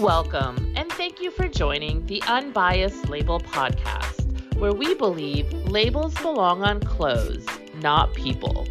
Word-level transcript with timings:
Welcome, 0.00 0.72
and 0.76 0.90
thank 0.92 1.20
you 1.20 1.30
for 1.30 1.46
joining 1.46 2.06
the 2.06 2.22
Unbiased 2.26 3.10
Label 3.10 3.38
Podcast, 3.38 4.56
where 4.56 4.72
we 4.72 4.94
believe 4.94 5.52
labels 5.68 6.14
belong 6.22 6.62
on 6.62 6.80
clothes, 6.80 7.46
not 7.82 8.14
people. 8.14 8.66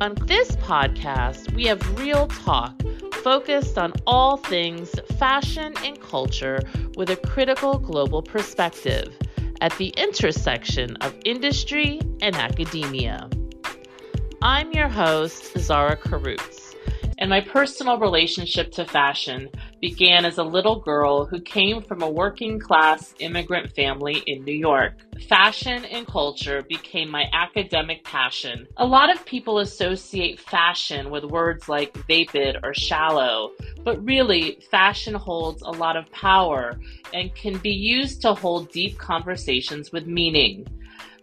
On 0.00 0.14
this 0.26 0.54
podcast, 0.58 1.52
we 1.56 1.66
have 1.66 1.98
real 1.98 2.28
talk 2.28 2.80
focused 3.14 3.78
on 3.78 3.94
all 4.06 4.36
things 4.36 4.94
fashion 5.18 5.74
and 5.82 6.00
culture 6.00 6.60
with 6.96 7.10
a 7.10 7.16
critical 7.16 7.80
global 7.80 8.22
perspective 8.22 9.12
at 9.60 9.76
the 9.78 9.88
intersection 9.96 10.94
of 10.98 11.16
industry 11.24 12.00
and 12.22 12.36
academia. 12.36 13.28
I'm 14.40 14.70
your 14.70 14.88
host, 14.88 15.58
Zara 15.58 15.96
Karutz, 15.96 16.63
and 17.24 17.30
my 17.30 17.40
personal 17.40 17.98
relationship 17.98 18.70
to 18.70 18.84
fashion 18.84 19.48
began 19.80 20.26
as 20.26 20.36
a 20.36 20.44
little 20.44 20.78
girl 20.78 21.24
who 21.24 21.40
came 21.40 21.80
from 21.80 22.02
a 22.02 22.10
working 22.10 22.60
class 22.60 23.14
immigrant 23.18 23.74
family 23.74 24.22
in 24.26 24.44
New 24.44 24.52
York. 24.52 24.92
Fashion 25.26 25.86
and 25.86 26.06
culture 26.06 26.60
became 26.68 27.08
my 27.08 27.24
academic 27.32 28.04
passion. 28.04 28.66
A 28.76 28.84
lot 28.84 29.10
of 29.10 29.24
people 29.24 29.60
associate 29.60 30.38
fashion 30.38 31.10
with 31.10 31.24
words 31.24 31.66
like 31.66 31.96
vapid 32.06 32.58
or 32.62 32.74
shallow, 32.74 33.52
but 33.84 34.04
really, 34.04 34.58
fashion 34.70 35.14
holds 35.14 35.62
a 35.62 35.70
lot 35.70 35.96
of 35.96 36.12
power 36.12 36.78
and 37.14 37.34
can 37.34 37.56
be 37.56 37.72
used 37.72 38.20
to 38.20 38.34
hold 38.34 38.70
deep 38.70 38.98
conversations 38.98 39.92
with 39.92 40.06
meaning. 40.06 40.66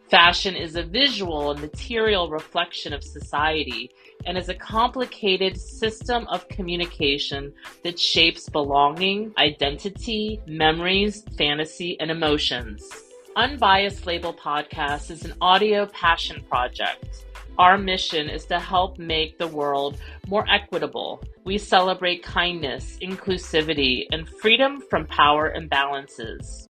Fashion 0.10 0.56
is 0.56 0.76
a 0.76 0.84
visual 0.84 1.52
and 1.52 1.62
material 1.62 2.28
reflection 2.32 2.92
of 2.92 3.04
society 3.04 3.92
and 4.26 4.38
is 4.38 4.50
a 4.50 4.54
complicated 4.54 5.58
system 5.60 6.28
of 6.28 6.48
communication 6.50 7.54
that 7.84 8.00
shapes 8.00 8.50
belonging, 8.50 9.34
identity, 9.38 10.42
memories, 10.46 11.24
fantasy, 11.38 12.00
and 12.00 12.12
emotions. 12.12 12.90
Unbiased 13.36 14.06
Label 14.06 14.34
Podcast 14.34 15.10
is 15.10 15.24
an 15.26 15.34
audio 15.42 15.86
passion 15.86 16.44
project. 16.50 17.26
Our 17.58 17.78
mission 17.78 18.30
is 18.30 18.46
to 18.46 18.60
help 18.60 18.98
make 18.98 19.38
the 19.38 19.48
world 19.48 19.98
more 20.28 20.46
equitable. 20.50 21.22
We 21.44 21.58
celebrate 21.58 22.24
kindness, 22.24 22.98
inclusivity, 23.02 24.06
and 24.12 24.28
freedom 24.28 24.82
from 24.90 25.06
power 25.08 25.54
imbalances. 25.56 26.68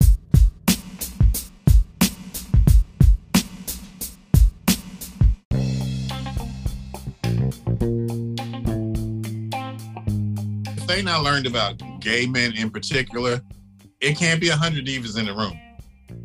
Thing 10.97 11.07
I 11.07 11.17
learned 11.17 11.45
about 11.45 11.79
gay 11.99 12.25
men 12.25 12.53
in 12.53 12.71
particular, 12.71 13.39
it 14.01 14.17
can't 14.17 14.41
be 14.41 14.49
a 14.49 14.55
hundred 14.55 14.87
divas 14.87 15.15
in 15.17 15.27
the 15.27 15.35
room. 15.35 15.59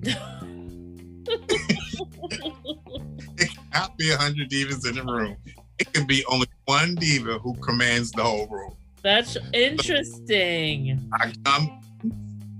it 3.39 3.51
can't 3.71 3.95
be 3.99 4.11
a 4.11 4.17
hundred 4.17 4.49
divas 4.49 4.89
in 4.89 4.95
the 4.95 5.05
room. 5.05 5.37
It 5.79 5.93
can 5.93 6.07
be 6.07 6.25
only 6.25 6.47
one 6.65 6.95
diva 6.95 7.39
who 7.39 7.53
commands 7.57 8.13
the 8.13 8.23
whole 8.23 8.47
room. 8.47 8.75
That's 9.03 9.37
interesting. 9.53 10.99
I 11.13 11.35
come, 11.45 11.79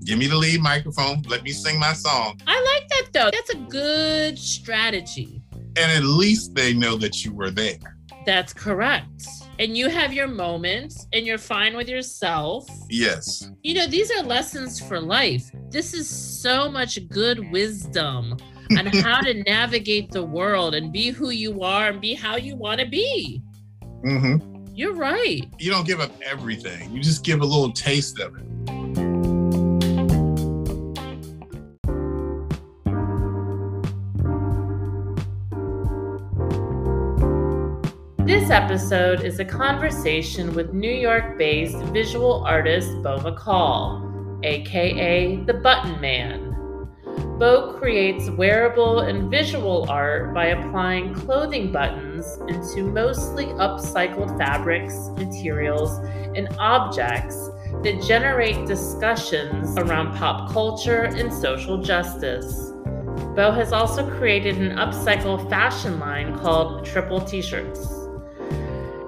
give 0.05 0.19
me 0.19 0.27
the 0.27 0.37
lead 0.37 0.61
microphone, 0.61 1.23
let 1.23 1.41
me 1.41 1.49
sing 1.49 1.79
my 1.79 1.93
song. 1.93 2.39
I 2.45 2.79
like 2.79 2.87
that 2.89 3.07
though. 3.11 3.31
That's 3.31 3.49
a 3.49 3.57
good 3.71 4.37
strategy. 4.37 5.41
And 5.51 5.91
at 5.91 6.03
least 6.03 6.53
they 6.53 6.75
know 6.75 6.95
that 6.97 7.25
you 7.25 7.33
were 7.33 7.49
there. 7.49 7.79
That's 8.23 8.53
correct 8.53 9.42
and 9.59 9.77
you 9.77 9.89
have 9.89 10.13
your 10.13 10.27
moments 10.27 11.07
and 11.13 11.25
you're 11.25 11.37
fine 11.37 11.75
with 11.75 11.87
yourself. 11.87 12.67
Yes. 12.89 13.49
You 13.61 13.75
know, 13.75 13.87
these 13.87 14.11
are 14.11 14.23
lessons 14.23 14.79
for 14.79 14.99
life. 14.99 15.51
This 15.69 15.93
is 15.93 16.09
so 16.09 16.69
much 16.69 17.07
good 17.09 17.51
wisdom 17.51 18.37
on 18.77 18.85
how 18.87 19.21
to 19.21 19.43
navigate 19.43 20.11
the 20.11 20.23
world 20.23 20.75
and 20.75 20.91
be 20.91 21.09
who 21.09 21.29
you 21.29 21.61
are 21.61 21.89
and 21.89 22.01
be 22.01 22.13
how 22.13 22.35
you 22.35 22.55
want 22.55 22.79
to 22.79 22.87
be. 22.87 23.41
Mm-hmm. 24.03 24.65
You're 24.75 24.95
right. 24.95 25.47
You 25.59 25.69
don't 25.69 25.85
give 25.85 25.99
up 25.99 26.11
everything, 26.25 26.91
you 26.91 27.01
just 27.01 27.23
give 27.23 27.41
a 27.41 27.45
little 27.45 27.71
taste 27.71 28.19
of 28.19 28.35
it. 28.35 28.45
Episode 38.53 39.23
is 39.23 39.39
a 39.39 39.45
conversation 39.45 40.53
with 40.53 40.75
New 40.75 40.93
York 40.93 41.39
based 41.39 41.75
visual 41.85 42.43
artist 42.43 42.87
Beau 43.01 43.17
McCall, 43.17 44.45
aka 44.45 45.37
The 45.37 45.55
Button 45.55 45.99
Man. 45.99 46.51
Beau 47.39 47.73
creates 47.79 48.29
wearable 48.29 48.99
and 48.99 49.31
visual 49.31 49.89
art 49.89 50.35
by 50.35 50.49
applying 50.49 51.15
clothing 51.15 51.71
buttons 51.71 52.27
into 52.47 52.83
mostly 52.83 53.45
upcycled 53.45 54.37
fabrics, 54.37 55.09
materials, 55.17 55.97
and 56.37 56.47
objects 56.59 57.49
that 57.81 58.03
generate 58.07 58.67
discussions 58.67 59.75
around 59.79 60.15
pop 60.15 60.51
culture 60.51 61.05
and 61.05 61.33
social 61.33 61.81
justice. 61.81 62.69
Beau 63.35 63.51
has 63.51 63.73
also 63.73 64.07
created 64.19 64.59
an 64.59 64.77
upcycle 64.77 65.49
fashion 65.49 65.99
line 65.99 66.37
called 66.37 66.85
Triple 66.85 67.21
T-shirts. 67.21 68.02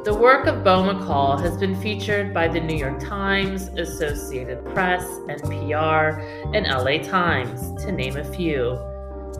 The 0.05 0.13
work 0.13 0.45
of 0.45 0.63
Beau 0.63 0.83
McCall 0.83 1.41
has 1.41 1.57
been 1.57 1.73
featured 1.81 2.31
by 2.31 2.47
the 2.47 2.59
New 2.59 2.77
York 2.77 2.99
Times, 2.99 3.69
Associated 3.69 4.63
Press, 4.65 5.03
NPR, 5.27 6.55
and 6.55 6.67
LA 6.67 6.99
Times, 7.03 7.73
to 7.83 7.91
name 7.91 8.15
a 8.15 8.23
few. 8.23 8.77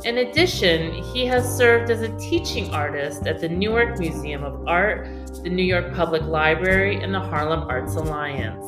In 0.06 0.18
addition, 0.18 0.92
he 1.14 1.28
has 1.28 1.56
served 1.56 1.92
as 1.92 2.02
a 2.02 2.18
teaching 2.18 2.74
artist 2.74 3.28
at 3.28 3.40
the 3.40 3.48
Newark 3.48 4.00
Museum 4.00 4.44
of 4.44 4.68
Art, 4.68 5.08
the 5.44 5.52
New 5.52 5.62
York 5.62 5.94
Public 5.94 6.24
Library, 6.24 6.96
and 6.96 7.14
the 7.14 7.20
Harlem 7.20 7.70
Arts 7.70 7.94
Alliance. 7.94 8.66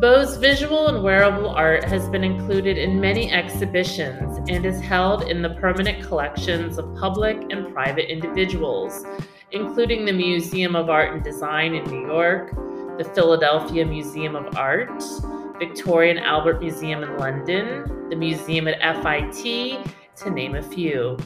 Beau's 0.00 0.38
visual 0.38 0.86
and 0.86 1.02
wearable 1.02 1.50
art 1.50 1.84
has 1.84 2.08
been 2.08 2.24
included 2.24 2.78
in 2.78 2.98
many 2.98 3.30
exhibitions 3.30 4.38
and 4.48 4.64
is 4.64 4.80
held 4.80 5.24
in 5.24 5.42
the 5.42 5.50
permanent 5.56 6.02
collections 6.06 6.78
of 6.78 6.96
public 6.96 7.36
and 7.50 7.70
private 7.74 8.10
individuals, 8.10 9.04
including 9.52 10.04
the 10.04 10.12
Museum 10.12 10.76
of 10.76 10.90
Art 10.90 11.14
and 11.14 11.22
Design 11.22 11.74
in 11.74 11.84
New 11.84 12.06
York, 12.06 12.54
the 12.98 13.04
Philadelphia 13.14 13.84
Museum 13.86 14.36
of 14.36 14.56
Art, 14.56 15.02
Victoria 15.58 16.10
and 16.10 16.20
Albert 16.20 16.60
Museum 16.60 17.02
in 17.02 17.16
London, 17.16 18.08
the 18.10 18.16
museum 18.16 18.68
at 18.68 18.80
FIT, 19.02 19.78
to 20.16 20.30
name 20.30 20.54
a 20.54 20.62
few. 20.62 21.16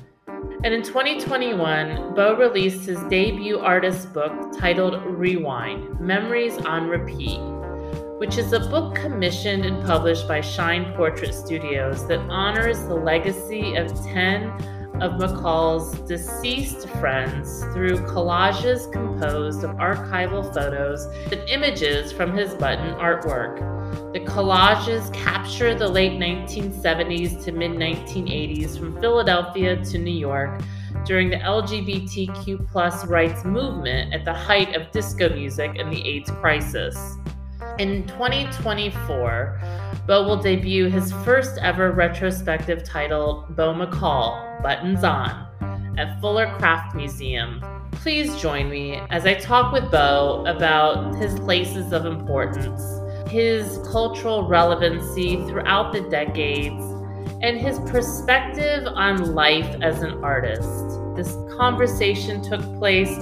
And 0.65 0.73
in 0.73 0.83
2021, 0.83 2.15
Beau 2.15 2.37
released 2.37 2.87
his 2.87 3.01
debut 3.05 3.59
artist 3.59 4.13
book 4.13 4.33
titled 4.57 5.03
Rewind 5.05 5.99
Memories 6.01 6.57
on 6.59 6.89
Repeat, 6.89 7.41
which 8.19 8.39
is 8.39 8.53
a 8.53 8.61
book 8.61 8.95
commissioned 8.95 9.65
and 9.65 9.85
published 9.85 10.29
by 10.29 10.41
Shine 10.41 10.93
Portrait 10.95 11.35
Studios 11.35 12.07
that 12.07 12.21
honors 12.31 12.79
the 12.85 12.95
legacy 12.95 13.75
of 13.75 13.93
10 14.05 14.82
of 15.01 15.13
McCall's 15.13 15.99
deceased 16.09 16.89
friends 17.01 17.65
through 17.73 17.99
collages 18.07 18.91
composed 18.93 19.65
of 19.65 19.71
archival 19.77 20.53
photos 20.53 21.07
and 21.33 21.41
images 21.49 22.13
from 22.13 22.37
his 22.37 22.55
button 22.55 22.95
artwork. 22.95 23.59
The 24.13 24.21
collages 24.21 25.13
capture 25.13 25.75
the 25.75 25.89
late 25.89 26.13
1970s 26.13 27.43
to 27.45 27.53
mid 27.53 27.73
1980s 27.73 28.79
from 28.79 29.01
Philadelphia 29.01 29.83
to 29.85 29.99
New 29.99 30.11
York 30.11 30.63
during 31.05 31.31
the 31.31 31.37
LGBTQ 31.37 33.09
rights 33.09 33.45
movement 33.45 34.15
at 34.15 34.25
the 34.25 34.33
height 34.33 34.77
of 34.77 34.91
disco 34.93 35.29
music 35.31 35.77
and 35.79 35.93
the 35.93 36.07
AIDS 36.07 36.31
crisis. 36.31 37.17
In 37.79 38.07
2024, 38.07 39.61
Beau 40.07 40.25
will 40.25 40.37
debut 40.37 40.91
his 40.91 41.11
first 41.25 41.59
ever 41.59 41.91
retrospective 41.91 42.85
titled 42.85 43.57
Beau 43.57 43.73
McCall 43.73 44.63
Buttons 44.63 45.03
On 45.03 45.49
at 45.99 46.21
Fuller 46.21 46.55
Craft 46.59 46.95
Museum. 46.95 47.63
Please 47.93 48.39
join 48.41 48.69
me 48.69 48.97
as 49.09 49.25
I 49.25 49.35
talk 49.35 49.73
with 49.73 49.91
Beau 49.91 50.45
about 50.47 51.15
his 51.17 51.39
places 51.41 51.93
of 51.93 52.05
importance, 52.05 52.83
his 53.31 53.79
cultural 53.91 54.47
relevancy 54.47 55.37
throughout 55.47 55.93
the 55.95 56.03
decades, 56.11 56.85
and 57.41 57.59
his 57.59 57.79
perspective 57.91 58.87
on 58.87 59.35
life 59.35 59.77
as 59.81 60.03
an 60.03 60.23
artist. 60.23 60.69
This 61.17 61.35
conversation 61.57 62.43
took 62.43 62.61
place 62.77 63.19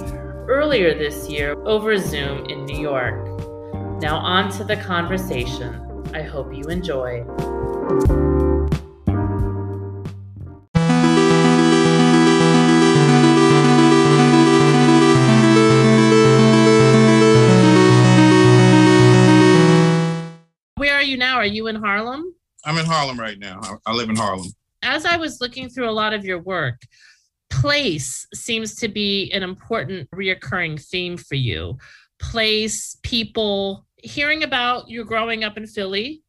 earlier 0.49 0.93
this 0.93 1.29
year 1.29 1.53
over 1.65 1.97
Zoom 1.97 2.45
in 2.47 2.65
New 2.65 2.79
York. 2.79 3.30
Now, 4.01 4.17
on 4.17 4.49
to 4.53 4.63
the 4.63 4.77
conversation. 4.77 5.75
I 6.11 6.23
hope 6.23 6.51
you 6.55 6.63
enjoy. 6.63 7.21
Where 20.77 20.95
are 20.95 21.03
you 21.03 21.15
now? 21.15 21.35
Are 21.35 21.45
you 21.45 21.67
in 21.67 21.75
Harlem? 21.75 22.33
I'm 22.65 22.79
in 22.79 22.87
Harlem 22.87 23.19
right 23.19 23.37
now. 23.37 23.59
I, 23.61 23.75
I 23.85 23.93
live 23.93 24.09
in 24.09 24.15
Harlem. 24.15 24.47
As 24.81 25.05
I 25.05 25.15
was 25.15 25.39
looking 25.39 25.69
through 25.69 25.87
a 25.87 25.91
lot 25.91 26.13
of 26.13 26.25
your 26.25 26.39
work, 26.39 26.81
place 27.51 28.25
seems 28.33 28.73
to 28.77 28.87
be 28.87 29.31
an 29.31 29.43
important 29.43 30.09
reoccurring 30.09 30.83
theme 30.83 31.17
for 31.17 31.35
you. 31.35 31.77
Place, 32.17 32.97
people, 33.03 33.85
hearing 34.03 34.43
about 34.43 34.89
you 34.89 35.03
growing 35.05 35.43
up 35.43 35.57
in 35.57 35.65
Philly 35.67 36.21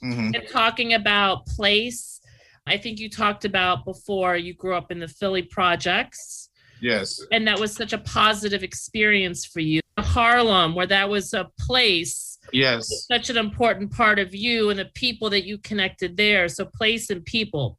hmm 0.00 0.30
and 0.34 0.48
talking 0.48 0.94
about 0.94 1.46
place. 1.46 2.20
I 2.66 2.76
think 2.78 2.98
you 3.00 3.10
talked 3.10 3.44
about 3.44 3.84
before 3.84 4.36
you 4.36 4.54
grew 4.54 4.74
up 4.74 4.90
in 4.90 4.98
the 4.98 5.08
Philly 5.08 5.42
projects, 5.42 6.48
Yes. 6.80 7.20
and 7.32 7.46
that 7.48 7.58
was 7.58 7.74
such 7.74 7.92
a 7.92 7.98
positive 7.98 8.62
experience 8.62 9.44
for 9.44 9.60
you. 9.60 9.80
Harlem, 9.98 10.74
where 10.74 10.86
that 10.86 11.08
was 11.10 11.34
a 11.34 11.48
place, 11.58 12.38
Yes. 12.52 13.06
such 13.06 13.28
an 13.30 13.36
important 13.36 13.92
part 13.92 14.18
of 14.18 14.34
you 14.34 14.70
and 14.70 14.78
the 14.78 14.86
people 14.94 15.28
that 15.30 15.44
you 15.44 15.58
connected 15.58 16.16
there. 16.16 16.48
So, 16.48 16.64
place 16.64 17.10
and 17.10 17.24
people. 17.24 17.78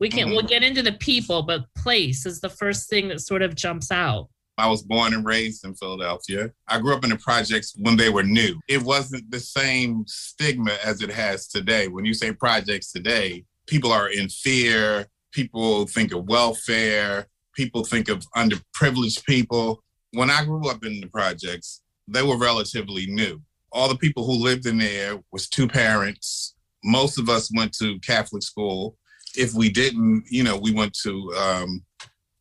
We 0.00 0.08
can, 0.08 0.28
Mhm. 0.28 0.30
we'll 0.32 0.42
get 0.42 0.62
into 0.62 0.82
the 0.82 0.92
people, 0.92 1.42
but 1.42 1.66
place 1.74 2.24
is 2.24 2.40
the 2.40 2.48
first 2.48 2.88
thing 2.88 3.08
that 3.08 3.20
sort 3.20 3.42
of 3.42 3.54
jumps 3.54 3.90
out. 3.90 4.28
I 4.58 4.66
was 4.66 4.82
born 4.82 5.14
and 5.14 5.24
raised 5.24 5.64
in 5.64 5.74
Philadelphia. 5.76 6.50
I 6.66 6.80
grew 6.80 6.92
up 6.92 7.04
in 7.04 7.10
the 7.10 7.16
projects 7.16 7.74
when 7.78 7.96
they 7.96 8.10
were 8.10 8.24
new. 8.24 8.58
It 8.68 8.82
wasn't 8.82 9.30
the 9.30 9.38
same 9.38 10.02
stigma 10.08 10.76
as 10.84 11.00
it 11.00 11.10
has 11.10 11.46
today. 11.46 11.86
When 11.86 12.04
you 12.04 12.12
say 12.12 12.32
projects 12.32 12.90
today, 12.90 13.44
people 13.68 13.92
are 13.92 14.10
in 14.10 14.28
fear. 14.28 15.06
People 15.30 15.86
think 15.86 16.12
of 16.12 16.28
welfare. 16.28 17.28
People 17.54 17.84
think 17.84 18.08
of 18.08 18.26
underprivileged 18.36 19.24
people. 19.26 19.80
When 20.12 20.28
I 20.28 20.44
grew 20.44 20.68
up 20.68 20.84
in 20.84 21.00
the 21.00 21.06
projects, 21.06 21.82
they 22.08 22.22
were 22.22 22.36
relatively 22.36 23.06
new. 23.06 23.40
All 23.70 23.88
the 23.88 23.96
people 23.96 24.26
who 24.26 24.42
lived 24.42 24.66
in 24.66 24.78
there 24.78 25.20
was 25.30 25.48
two 25.48 25.68
parents. 25.68 26.56
Most 26.82 27.16
of 27.18 27.28
us 27.28 27.48
went 27.54 27.72
to 27.74 28.00
Catholic 28.00 28.42
school. 28.42 28.96
If 29.36 29.54
we 29.54 29.68
didn't, 29.68 30.24
you 30.28 30.42
know, 30.42 30.56
we 30.56 30.72
went 30.72 30.94
to 31.04 31.32
um, 31.36 31.84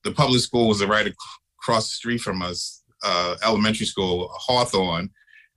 the 0.03 0.11
public 0.13 0.41
school 0.41 0.69
was 0.69 0.83
right 0.83 1.13
across 1.67 1.89
the 1.89 1.95
street 1.95 2.21
from 2.21 2.41
us, 2.41 2.83
uh, 3.03 3.35
elementary 3.43 3.85
school, 3.85 4.29
Hawthorne. 4.33 5.09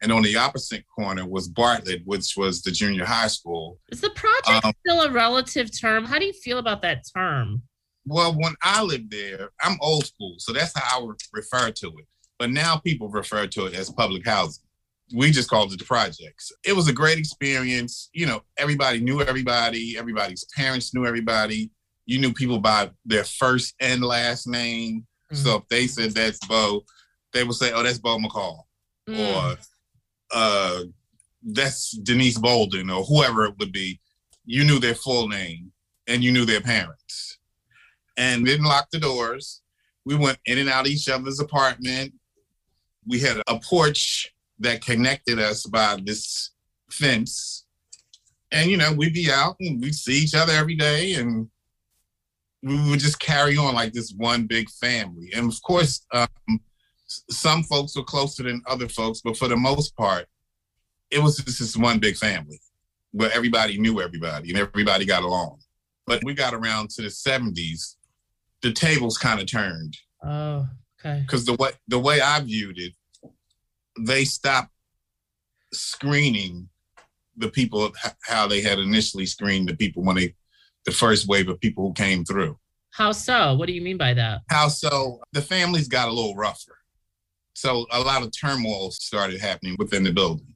And 0.02 0.10
on 0.10 0.22
the 0.22 0.34
opposite 0.36 0.84
corner 0.88 1.26
was 1.26 1.46
Bartlett, 1.46 2.02
which 2.04 2.34
was 2.36 2.62
the 2.62 2.70
junior 2.70 3.04
high 3.04 3.28
school. 3.28 3.78
Is 3.92 4.00
the 4.00 4.10
project 4.10 4.64
Um, 4.64 4.72
still 4.84 5.02
a 5.02 5.10
relative 5.10 5.68
term? 5.78 6.06
How 6.06 6.18
do 6.18 6.24
you 6.24 6.32
feel 6.32 6.58
about 6.58 6.82
that 6.82 7.04
term? 7.14 7.62
Well, 8.06 8.32
when 8.32 8.54
I 8.62 8.82
lived 8.82 9.10
there, 9.10 9.50
I'm 9.60 9.76
old 9.80 10.06
school, 10.06 10.36
so 10.38 10.52
that's 10.52 10.72
how 10.76 10.98
I 10.98 11.02
would 11.02 11.20
refer 11.32 11.70
to 11.70 11.86
it. 11.98 12.06
But 12.38 12.50
now 12.50 12.78
people 12.78 13.08
refer 13.08 13.46
to 13.46 13.66
it 13.66 13.74
as 13.74 13.90
public 13.90 14.26
housing. 14.26 14.64
We 15.14 15.30
just 15.30 15.50
called 15.50 15.72
it 15.72 15.78
the 15.78 15.84
projects. 15.84 16.50
It 16.64 16.72
was 16.72 16.88
a 16.88 16.92
great 16.92 17.18
experience. 17.18 18.08
You 18.14 18.26
know, 18.26 18.40
everybody 18.56 19.00
knew 19.00 19.20
everybody, 19.20 19.98
everybody's 19.98 20.44
parents 20.56 20.94
knew 20.94 21.04
everybody. 21.06 21.70
You 22.06 22.18
knew 22.18 22.32
people 22.32 22.58
by 22.58 22.90
their 23.04 23.24
first 23.24 23.74
and 23.80 24.02
last 24.02 24.48
name. 24.48 25.06
So 25.32 25.56
if 25.56 25.68
they 25.68 25.86
said 25.86 26.12
that's 26.12 26.44
Beau, 26.46 26.84
they 27.32 27.44
would 27.44 27.54
say, 27.54 27.72
oh, 27.72 27.82
that's 27.82 27.98
Beau 27.98 28.18
McCall. 28.18 28.62
Mm. 29.08 29.34
or 29.34 29.56
uh, 30.32 30.82
that's 31.42 31.92
Denise 31.92 32.38
Bolden 32.38 32.90
or 32.90 33.02
whoever 33.04 33.44
it 33.44 33.58
would 33.58 33.72
be, 33.72 34.00
you 34.44 34.64
knew 34.64 34.78
their 34.78 34.94
full 34.94 35.28
name 35.28 35.72
and 36.06 36.22
you 36.22 36.32
knew 36.32 36.44
their 36.44 36.60
parents. 36.60 37.38
And 38.16 38.44
didn't 38.44 38.66
lock 38.66 38.88
the 38.90 39.00
doors. 39.00 39.62
We 40.04 40.14
went 40.16 40.38
in 40.44 40.58
and 40.58 40.68
out 40.68 40.86
of 40.86 40.92
each 40.92 41.08
other's 41.08 41.40
apartment. 41.40 42.12
We 43.06 43.20
had 43.20 43.40
a 43.48 43.58
porch 43.60 44.32
that 44.58 44.84
connected 44.84 45.38
us 45.38 45.64
by 45.64 45.98
this 46.04 46.50
fence. 46.90 47.64
And, 48.52 48.70
you 48.70 48.76
know, 48.76 48.92
we'd 48.92 49.14
be 49.14 49.30
out 49.30 49.56
and 49.60 49.80
we'd 49.80 49.94
see 49.94 50.18
each 50.18 50.34
other 50.34 50.52
every 50.52 50.74
day 50.74 51.14
and 51.14 51.48
we 52.62 52.90
would 52.90 53.00
just 53.00 53.18
carry 53.20 53.56
on 53.56 53.74
like 53.74 53.92
this 53.92 54.12
one 54.16 54.46
big 54.46 54.68
family. 54.70 55.30
And 55.34 55.50
of 55.50 55.62
course, 55.62 56.04
um, 56.12 56.28
some 57.08 57.62
folks 57.64 57.96
were 57.96 58.04
closer 58.04 58.42
than 58.42 58.62
other 58.66 58.88
folks, 58.88 59.20
but 59.22 59.36
for 59.36 59.48
the 59.48 59.56
most 59.56 59.96
part, 59.96 60.26
it 61.10 61.20
was 61.22 61.36
just 61.38 61.58
this 61.58 61.76
one 61.76 61.98
big 61.98 62.16
family 62.16 62.60
where 63.12 63.32
everybody 63.32 63.78
knew 63.78 64.00
everybody 64.00 64.50
and 64.50 64.58
everybody 64.58 65.04
got 65.04 65.22
along. 65.22 65.58
But 66.06 66.22
we 66.24 66.34
got 66.34 66.54
around 66.54 66.90
to 66.90 67.02
the 67.02 67.08
70s, 67.08 67.96
the 68.62 68.72
tables 68.72 69.16
kind 69.18 69.40
of 69.40 69.46
turned 69.46 69.96
Oh, 70.22 70.66
okay. 71.00 71.22
because 71.22 71.44
the 71.46 71.54
way 71.54 71.70
the 71.88 71.98
way 71.98 72.20
I 72.20 72.40
viewed 72.40 72.78
it, 72.78 72.92
they 73.98 74.24
stopped 74.24 74.70
screening 75.72 76.68
the 77.36 77.48
people 77.48 77.90
how 78.22 78.46
they 78.46 78.60
had 78.60 78.78
initially 78.78 79.24
screened 79.24 79.68
the 79.68 79.76
people 79.76 80.02
when 80.02 80.16
they 80.16 80.34
the 80.84 80.92
first 80.92 81.28
wave 81.28 81.48
of 81.48 81.60
people 81.60 81.86
who 81.86 81.92
came 81.92 82.24
through. 82.24 82.58
How 82.92 83.12
so? 83.12 83.54
What 83.54 83.66
do 83.66 83.72
you 83.72 83.82
mean 83.82 83.96
by 83.96 84.14
that? 84.14 84.40
How 84.50 84.68
so? 84.68 85.20
The 85.32 85.42
families 85.42 85.88
got 85.88 86.08
a 86.08 86.12
little 86.12 86.34
rougher. 86.34 86.76
So 87.54 87.86
a 87.90 88.00
lot 88.00 88.22
of 88.22 88.30
turmoil 88.38 88.90
started 88.90 89.40
happening 89.40 89.76
within 89.78 90.02
the 90.02 90.12
building. 90.12 90.54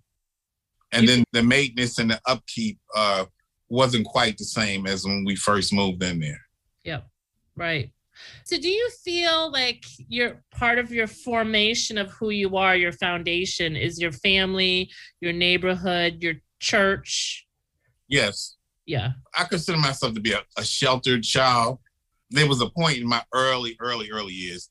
And 0.93 1.09
then 1.09 1.25
the 1.33 1.43
maintenance 1.43 1.99
and 1.99 2.11
the 2.11 2.21
upkeep 2.27 2.79
uh, 2.95 3.25
wasn't 3.69 4.07
quite 4.07 4.39
the 4.39 4.45
same 4.45 4.87
as 4.87 5.05
when 5.05 5.25
we 5.25 5.37
first 5.37 5.73
moved 5.73 6.03
in 6.03 6.21
there. 6.21 6.41
Yep. 6.85 7.07
Right. 7.57 7.93
So 8.45 8.57
do 8.59 8.69
you 8.69 8.91
feel 9.05 9.51
like 9.51 9.85
you're 10.09 10.43
part 10.53 10.79
of 10.79 10.93
your 10.93 11.09
formation 11.09 11.99
of 11.99 12.11
who 12.13 12.31
you 12.31 12.57
are, 12.57 12.77
your 12.77 12.93
foundation 12.93 13.77
is 13.77 14.01
your 14.01 14.13
family, 14.13 14.91
your 15.21 15.33
neighborhood, 15.33 16.23
your 16.23 16.35
church? 16.61 17.47
Yes, 18.09 18.57
Yeah. 18.87 19.13
I 19.37 19.45
consider 19.45 19.79
myself 19.79 20.15
to 20.15 20.21
be 20.21 20.33
a, 20.33 20.43
a 20.57 20.65
sheltered 20.65 21.23
child. 21.23 21.79
There 22.31 22.49
was 22.49 22.61
a 22.61 22.69
point 22.69 22.99
in 22.99 23.07
my 23.07 23.23
early, 23.33 23.77
early, 23.81 24.11
early 24.11 24.33
years, 24.33 24.71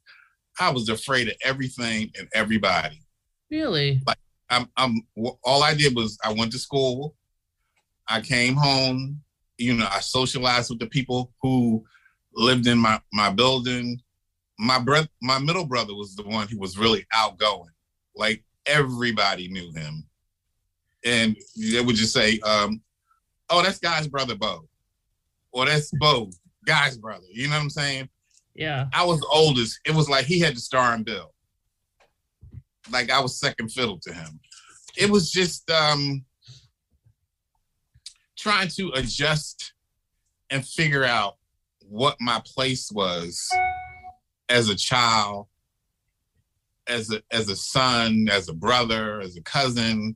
I 0.60 0.69
was 0.69 0.89
afraid 0.89 1.27
of 1.30 1.36
everything 1.44 2.12
and 2.18 2.27
everybody. 2.33 3.01
Really? 3.50 4.01
Like 4.06 4.18
I'm, 4.50 4.69
I'm 4.77 5.01
all 5.44 5.63
I 5.63 5.74
did 5.74 5.95
was 5.95 6.18
I 6.24 6.31
went 6.31 6.51
to 6.51 6.60
school, 6.60 7.15
I 8.07 8.21
came 8.21 8.56
home, 8.56 9.21
you 9.57 9.74
know, 9.74 9.88
I 9.89 10.00
socialized 10.00 10.69
with 10.69 10.80
the 10.80 10.88
people 10.88 11.33
who 11.42 11.83
lived 12.36 12.68
in 12.68 12.77
my 12.77 13.00
my 13.12 13.30
building. 13.30 14.00
My 14.59 14.80
brother, 14.80 15.07
my 15.21 15.39
middle 15.39 15.66
brother 15.66 15.95
was 15.95 16.16
the 16.16 16.24
one 16.24 16.48
who 16.48 16.59
was 16.59 16.77
really 16.77 17.06
outgoing. 17.13 17.71
Like 18.16 18.44
everybody 18.68 19.47
knew 19.47 19.71
him, 19.73 20.06
and 21.04 21.35
they 21.57 21.81
would 21.81 21.95
just 21.95 22.14
say, 22.14 22.40
um, 22.40 22.81
"Oh, 23.50 23.62
that's 23.62 23.80
Guy's 23.80 24.07
brother, 24.07 24.35
Beau," 24.35 24.68
or 25.52 25.66
"That's 25.66 25.92
Beau, 25.92 26.30
Guy's 26.66 26.97
brother." 26.97 27.26
You 27.31 27.47
know 27.47 27.56
what 27.56 27.64
I'm 27.64 27.69
saying? 27.69 28.09
Yeah. 28.56 28.85
I 28.94 29.04
was 29.04 29.19
the 29.19 29.28
oldest. 29.31 29.80
It 29.85 29.95
was 29.95 30.09
like 30.09 30.26
he 30.26 30.40
had 30.40 30.56
to 30.56 30.62
star 30.62 30.94
and 30.94 31.06
bill. 31.06 31.33
Like 32.92 33.09
I 33.09 33.19
was 33.19 33.40
second 33.40 33.69
fiddle 33.71 34.00
to 34.04 34.14
him. 34.14 34.40
It 34.97 35.09
was 35.09 35.31
just 35.31 35.69
um 35.71 36.26
trying 38.38 38.68
to 38.68 38.92
adjust 38.95 39.73
and 40.50 40.66
figure 40.68 41.04
out 41.04 41.38
what 41.88 42.18
my 42.19 42.42
place 42.45 42.92
was 42.92 43.50
as 44.50 44.69
a 44.69 44.76
child, 44.76 45.47
as 46.88 47.12
a 47.12 47.21
as 47.31 47.50
a 47.50 47.56
son, 47.56 48.28
as 48.30 48.50
a 48.50 48.54
brother, 48.54 49.21
as 49.21 49.38
a 49.38 49.42
cousin. 49.42 50.16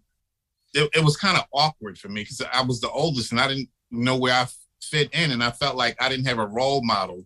It, 0.77 0.89
it 0.95 1.03
was 1.03 1.17
kind 1.17 1.37
of 1.37 1.45
awkward 1.51 1.97
for 1.97 2.09
me 2.09 2.21
because 2.21 2.41
I 2.53 2.61
was 2.61 2.79
the 2.79 2.89
oldest 2.91 3.31
and 3.31 3.41
I 3.41 3.47
didn't 3.47 3.69
know 3.89 4.15
where 4.15 4.33
I 4.33 4.45
fit 4.81 5.09
in, 5.13 5.31
and 5.31 5.43
I 5.43 5.51
felt 5.51 5.75
like 5.75 6.01
I 6.01 6.07
didn't 6.07 6.27
have 6.27 6.37
a 6.39 6.45
role 6.45 6.83
model 6.83 7.25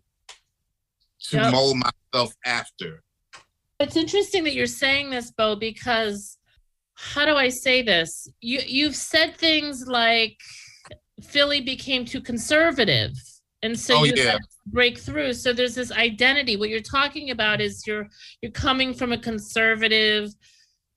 to 1.29 1.37
Yep. 1.37 1.51
mold 1.51 1.77
myself 2.13 2.33
after. 2.45 3.03
It's 3.79 3.97
interesting 3.97 4.43
that 4.45 4.53
you're 4.53 4.67
saying 4.67 5.09
this, 5.09 5.31
Beau, 5.31 5.55
because 5.55 6.37
how 6.95 7.25
do 7.25 7.35
I 7.35 7.49
say 7.49 7.81
this? 7.81 8.27
You 8.39 8.59
you've 8.65 8.95
said 8.95 9.35
things 9.35 9.87
like 9.87 10.37
Philly 11.21 11.61
became 11.61 12.05
too 12.05 12.21
conservative. 12.21 13.11
And 13.63 13.77
so 13.77 13.99
Oh, 13.99 14.03
you 14.03 14.13
yeah. 14.15 14.37
break 14.67 14.97
through. 14.97 15.33
So 15.33 15.53
there's 15.53 15.75
this 15.75 15.91
identity. 15.91 16.57
What 16.57 16.69
you're 16.69 16.79
talking 16.79 17.31
about 17.31 17.59
is 17.61 17.85
you're 17.85 18.07
you're 18.41 18.51
coming 18.51 18.93
from 18.93 19.11
a 19.11 19.17
conservative 19.17 20.29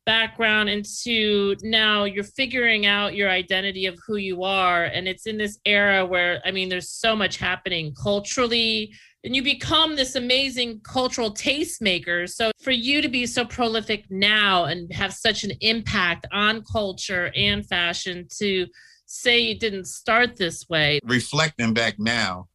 background 0.06 0.68
into 0.68 1.56
now 1.62 2.04
you're 2.04 2.24
figuring 2.24 2.86
out 2.86 3.14
your 3.14 3.30
identity 3.30 3.86
of 3.86 3.98
who 4.06 4.16
you 4.16 4.42
are. 4.42 4.84
And 4.84 5.08
it's 5.08 5.26
in 5.26 5.38
this 5.38 5.58
era 5.64 6.04
where 6.04 6.40
I 6.44 6.50
mean 6.50 6.68
there's 6.68 6.90
so 6.90 7.16
much 7.16 7.36
happening 7.36 7.94
culturally, 7.94 8.94
and 9.24 9.34
you 9.34 9.42
become 9.42 9.96
this 9.96 10.14
amazing 10.14 10.80
cultural 10.80 11.32
tastemaker. 11.32 12.28
So 12.28 12.50
for 12.60 12.72
you 12.72 13.00
to 13.00 13.08
be 13.08 13.26
so 13.26 13.44
prolific 13.44 14.04
now 14.10 14.64
and 14.64 14.92
have 14.92 15.14
such 15.14 15.44
an 15.44 15.52
impact 15.60 16.26
on 16.32 16.62
culture 16.64 17.32
and 17.34 17.66
fashion 17.66 18.26
to 18.38 18.66
say 19.06 19.38
you 19.38 19.58
didn't 19.58 19.86
start 19.86 20.36
this 20.36 20.68
way. 20.68 20.98
Reflecting 21.04 21.72
back 21.72 21.98
now, 21.98 22.48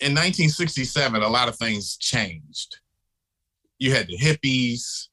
in 0.00 0.12
1967, 0.12 1.22
a 1.22 1.28
lot 1.28 1.48
of 1.48 1.56
things 1.56 1.96
changed. 1.96 2.78
You 3.78 3.92
had 3.92 4.08
the 4.08 4.18
hippies, 4.18 5.08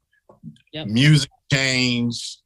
Yep. 0.74 0.88
music 0.88 1.30
changed, 1.52 2.40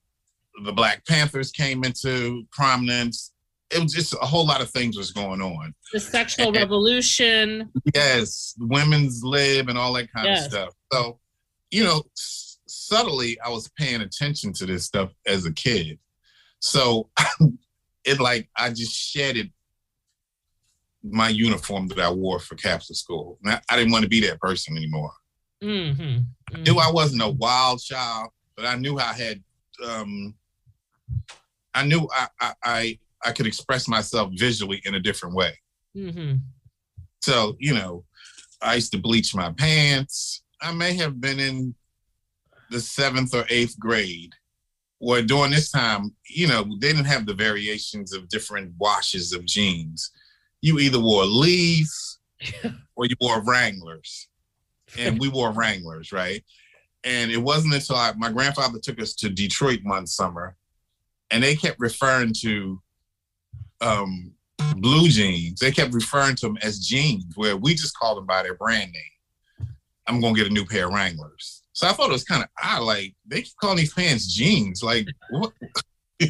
the 0.63 0.71
Black 0.71 1.05
Panthers 1.05 1.51
came 1.51 1.83
into 1.83 2.45
prominence. 2.51 3.31
it 3.71 3.81
was 3.81 3.93
just 3.93 4.13
a 4.13 4.25
whole 4.25 4.45
lot 4.45 4.61
of 4.61 4.69
things 4.69 4.97
was 4.97 5.11
going 5.11 5.41
on. 5.41 5.73
The 5.91 5.99
sexual 5.99 6.47
and, 6.47 6.55
revolution. 6.55 7.71
Yes, 7.95 8.55
women's 8.59 9.23
lib 9.23 9.69
and 9.69 9.77
all 9.77 9.93
that 9.93 10.11
kind 10.13 10.27
yes. 10.27 10.45
of 10.45 10.51
stuff. 10.51 10.69
So, 10.91 11.19
you 11.71 11.83
know, 11.83 12.03
s- 12.15 12.59
subtly, 12.67 13.39
I 13.41 13.49
was 13.49 13.69
paying 13.77 14.01
attention 14.01 14.53
to 14.53 14.65
this 14.65 14.85
stuff 14.85 15.11
as 15.25 15.45
a 15.45 15.53
kid. 15.53 15.97
So, 16.59 17.09
it 18.05 18.19
like 18.19 18.49
I 18.55 18.69
just 18.69 18.93
shedded 18.93 19.51
my 21.03 21.29
uniform 21.29 21.87
that 21.89 21.99
I 21.99 22.09
wore 22.09 22.39
for 22.39 22.55
Catholic 22.55 22.97
school. 22.97 23.37
I, 23.45 23.59
I 23.69 23.75
didn't 23.77 23.91
want 23.91 24.03
to 24.03 24.09
be 24.09 24.21
that 24.21 24.39
person 24.39 24.77
anymore. 24.77 25.11
Mm-hmm. 25.63 26.01
Mm-hmm. 26.01 26.55
I 26.55 26.59
knew 26.59 26.77
I 26.77 26.91
wasn't 26.91 27.23
a 27.23 27.29
wild 27.29 27.81
child, 27.81 28.29
but 28.55 28.65
I 28.65 28.75
knew 28.75 28.97
I 28.97 29.13
had. 29.13 29.43
Um, 29.83 30.35
I 31.73 31.83
knew 31.85 32.07
I, 32.13 32.27
I, 32.39 32.53
I 32.63 32.99
I 33.25 33.31
could 33.31 33.47
express 33.47 33.87
myself 33.87 34.31
visually 34.35 34.81
in 34.85 34.95
a 34.95 34.99
different 34.99 35.35
way. 35.35 35.57
Mm-hmm. 35.95 36.35
So 37.21 37.55
you 37.59 37.73
know, 37.73 38.05
I 38.61 38.75
used 38.75 38.91
to 38.93 38.99
bleach 38.99 39.35
my 39.35 39.51
pants. 39.51 40.43
I 40.61 40.71
may 40.71 40.93
have 40.95 41.19
been 41.19 41.39
in 41.39 41.75
the 42.69 42.79
seventh 42.79 43.35
or 43.35 43.45
eighth 43.49 43.77
grade, 43.79 44.33
where 44.99 45.21
during 45.21 45.51
this 45.51 45.71
time, 45.71 46.15
you 46.29 46.47
know, 46.47 46.63
they 46.79 46.87
didn't 46.87 47.05
have 47.05 47.25
the 47.25 47.33
variations 47.33 48.13
of 48.13 48.29
different 48.29 48.73
washes 48.77 49.33
of 49.33 49.45
jeans. 49.45 50.11
You 50.61 50.79
either 50.79 50.99
wore 50.99 51.25
Lee's 51.25 52.19
or 52.95 53.05
you 53.05 53.15
wore 53.19 53.41
Wranglers, 53.43 54.27
and 54.97 55.19
we 55.19 55.27
wore 55.27 55.51
Wranglers, 55.51 56.11
right? 56.11 56.43
And 57.05 57.31
it 57.31 57.37
wasn't 57.37 57.73
until 57.73 57.95
I, 57.95 58.13
my 58.17 58.31
grandfather 58.31 58.79
took 58.79 59.01
us 59.01 59.13
to 59.15 59.29
Detroit 59.29 59.79
one 59.83 60.07
summer, 60.07 60.55
and 61.31 61.43
they 61.43 61.55
kept 61.55 61.79
referring 61.79 62.33
to 62.41 62.81
um, 63.81 64.31
blue 64.77 65.09
jeans. 65.09 65.59
They 65.59 65.71
kept 65.71 65.93
referring 65.93 66.35
to 66.37 66.47
them 66.47 66.57
as 66.61 66.79
jeans, 66.79 67.35
where 67.35 67.57
we 67.57 67.73
just 67.73 67.97
called 67.97 68.17
them 68.17 68.25
by 68.25 68.43
their 68.43 68.55
brand 68.55 68.91
name. 68.91 69.67
I'm 70.07 70.21
gonna 70.21 70.35
get 70.35 70.47
a 70.47 70.53
new 70.53 70.65
pair 70.65 70.87
of 70.87 70.93
Wranglers. 70.93 71.63
So 71.73 71.87
I 71.87 71.91
thought 71.93 72.09
it 72.09 72.13
was 72.13 72.23
kind 72.23 72.43
of 72.43 72.49
odd. 72.63 72.83
Like 72.83 73.15
they 73.25 73.41
keep 73.41 73.55
calling 73.59 73.77
these 73.77 73.93
pants 73.93 74.33
jeans. 74.33 74.83
Like 74.83 75.07
what? 75.29 75.51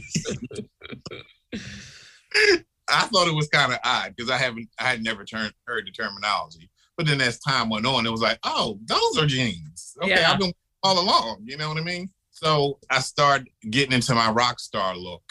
I 2.90 3.08
thought 3.08 3.28
it 3.28 3.36
was 3.36 3.48
kind 3.50 3.74
of 3.74 3.80
odd 3.84 4.14
because 4.16 4.30
I 4.30 4.38
haven't, 4.38 4.70
I 4.80 4.84
had 4.84 5.04
never 5.04 5.24
turned, 5.24 5.54
heard 5.66 5.86
the 5.88 5.92
terminology. 5.92 6.70
But 6.98 7.08
then 7.08 7.22
as 7.22 7.40
time 7.40 7.70
went 7.70 7.86
on, 7.86 8.06
it 8.06 8.12
was 8.12 8.22
like, 8.22 8.40
oh, 8.44 8.80
those 8.86 9.18
are 9.18 9.26
jeans. 9.26 9.96
Okay, 10.02 10.12
yeah. 10.12 10.32
I've 10.32 10.40
been 10.40 10.54
all 10.84 11.00
along. 11.00 11.44
You 11.46 11.58
know 11.58 11.70
what 11.70 11.78
I 11.78 11.84
mean? 11.84 12.10
So 12.32 12.80
I 12.90 13.00
start 13.00 13.48
getting 13.70 13.94
into 13.94 14.14
my 14.16 14.30
rock 14.30 14.60
star 14.60 14.96
look 14.96 15.24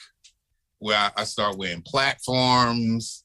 where 0.78 1.12
I, 1.16 1.24
start 1.24 1.58
wearing 1.58 1.82
platforms, 1.82 3.24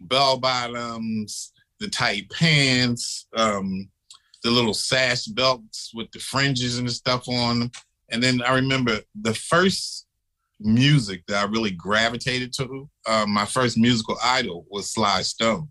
bell 0.00 0.38
bottoms, 0.38 1.52
the 1.80 1.88
tight 1.88 2.30
pants, 2.30 3.26
um, 3.36 3.88
the 4.44 4.50
little 4.50 4.74
sash 4.74 5.24
belts 5.24 5.90
with 5.94 6.10
the 6.12 6.20
fringes 6.20 6.78
and 6.78 6.86
the 6.86 6.92
stuff 6.92 7.28
on 7.28 7.60
them. 7.60 7.70
And 8.10 8.22
then 8.22 8.42
I 8.42 8.54
remember 8.54 9.00
the 9.20 9.34
first 9.34 10.06
music 10.60 11.24
that 11.26 11.42
I 11.42 11.50
really 11.50 11.72
gravitated 11.72 12.52
to, 12.54 12.88
uh, 13.06 13.26
my 13.26 13.46
first 13.46 13.76
musical 13.78 14.16
idol 14.22 14.66
was 14.70 14.92
Sly 14.92 15.22
Stone. 15.22 15.68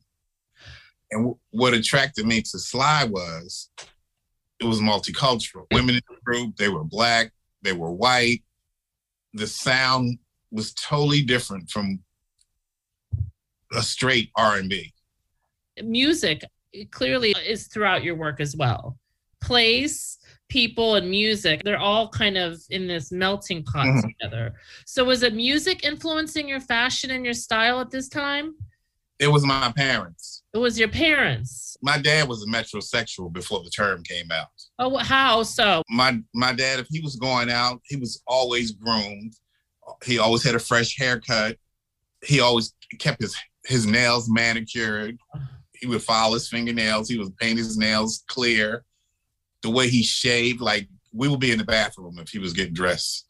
And 1.12 1.22
w- 1.22 1.38
what 1.51 1.74
attracted 1.74 2.25
me 2.25 2.41
to 2.41 2.60
Sly 2.60 3.05
was 3.05 3.70
it 4.62 4.65
was 4.65 4.80
multicultural. 4.80 5.65
Women 5.72 5.96
in 5.96 6.01
the 6.08 6.22
group, 6.24 6.56
they 6.56 6.70
were 6.70 6.84
black, 6.84 7.32
they 7.63 7.74
were 7.74 7.91
white. 7.91 8.44
The 9.34 9.48
sound 9.48 10.20
was 10.51 10.74
totally 10.74 11.24
different 11.24 11.70
from 11.70 12.00
a 13.74 13.82
straight 13.82 14.30
R&B. 14.36 14.94
Music 15.82 16.44
clearly 16.91 17.34
is 17.46 17.68
throughout 17.68 18.03
your 18.03 18.15
work 18.15 18.39
as 18.39 18.56
well. 18.56 18.98
Place, 19.41 20.20
people 20.48 20.96
and 20.96 21.10
music, 21.10 21.63
they're 21.63 21.80
all 21.80 22.10
kind 22.10 22.38
of 22.38 22.62
in 22.70 22.88
this 22.88 23.12
melting 23.12 23.63
pot 23.63 23.88
mm-hmm. 23.88 24.08
together. 24.08 24.53
So 24.86 25.06
was 25.06 25.24
it 25.24 25.34
music 25.34 25.84
influencing 25.84 26.48
your 26.48 26.60
fashion 26.60 27.10
and 27.12 27.25
your 27.25 27.34
style 27.34 27.80
at 27.80 27.89
this 27.89 28.10
time? 28.10 28.53
It 29.18 29.27
was 29.27 29.44
my 29.44 29.72
parents. 29.75 30.41
It 30.53 30.58
was 30.58 30.77
your 30.77 30.89
parents. 30.89 31.77
My 31.81 31.98
dad 31.98 32.27
was 32.27 32.43
a 32.43 32.48
metrosexual 32.48 33.31
before 33.31 33.63
the 33.63 33.70
term 33.70 34.03
came 34.03 34.31
out. 34.31 34.48
Oh, 34.79 34.98
how 34.98 35.43
so? 35.43 35.81
My 35.89 36.20
my 36.34 36.53
dad, 36.53 36.79
if 36.79 36.88
he 36.89 37.00
was 37.00 37.15
going 37.15 37.50
out, 37.50 37.79
he 37.86 37.96
was 37.96 38.22
always 38.27 38.72
groomed 38.72 39.36
he 40.03 40.20
always 40.20 40.43
had 40.43 40.55
a 40.55 40.60
fresh 40.60 40.98
haircut. 40.98 41.58
He 42.24 42.39
always 42.39 42.74
kept 43.00 43.22
his 43.22 43.36
his 43.65 43.86
nails 43.86 44.29
manicured. 44.29 45.17
He 45.74 45.88
would 45.88 46.01
file 46.01 46.34
his 46.34 46.48
fingernails. 46.48 47.10
He 47.10 47.17
would 47.17 47.36
paint 47.38 47.58
his 47.58 47.77
nails 47.77 48.24
clear. 48.27 48.84
The 49.62 49.70
way 49.70 49.89
he 49.89 50.03
shaved, 50.03 50.62
like 50.62 50.88
we 51.13 51.27
would 51.27 51.39
be 51.39 51.51
in 51.51 51.58
the 51.58 51.63
bathroom 51.63 52.17
if 52.20 52.29
he 52.29 52.39
was 52.39 52.53
getting 52.53 52.74
dressed, 52.74 53.27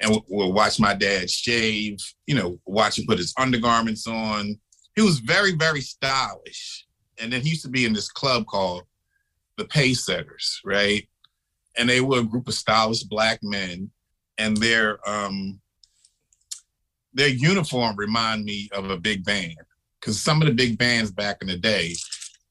and 0.00 0.10
we'll, 0.10 0.24
we'll 0.28 0.52
watch 0.52 0.78
my 0.78 0.94
dad 0.94 1.30
shave. 1.30 1.98
You 2.26 2.36
know, 2.36 2.60
watch 2.64 2.98
him 2.98 3.06
put 3.06 3.18
his 3.18 3.34
undergarments 3.38 4.06
on. 4.06 4.58
He 4.96 5.02
was 5.02 5.18
very, 5.20 5.52
very 5.52 5.80
stylish. 5.80 6.86
And 7.20 7.32
then 7.32 7.42
he 7.42 7.50
used 7.50 7.62
to 7.62 7.70
be 7.70 7.84
in 7.84 7.92
this 7.92 8.08
club 8.08 8.46
called 8.46 8.82
the 9.56 9.64
Pacesetters, 9.64 10.58
right? 10.64 11.08
And 11.76 11.88
they 11.88 12.00
were 12.00 12.20
a 12.20 12.24
group 12.24 12.48
of 12.48 12.54
stylish 12.54 13.02
black 13.04 13.40
men, 13.42 13.90
and 14.38 14.56
their 14.56 14.98
um, 15.08 15.60
their 17.12 17.28
uniform 17.28 17.96
remind 17.96 18.44
me 18.44 18.68
of 18.72 18.90
a 18.90 18.96
big 18.96 19.24
band 19.24 19.56
because 20.00 20.20
some 20.20 20.42
of 20.42 20.48
the 20.48 20.54
big 20.54 20.76
bands 20.76 21.10
back 21.10 21.38
in 21.40 21.48
the 21.48 21.56
day, 21.56 21.94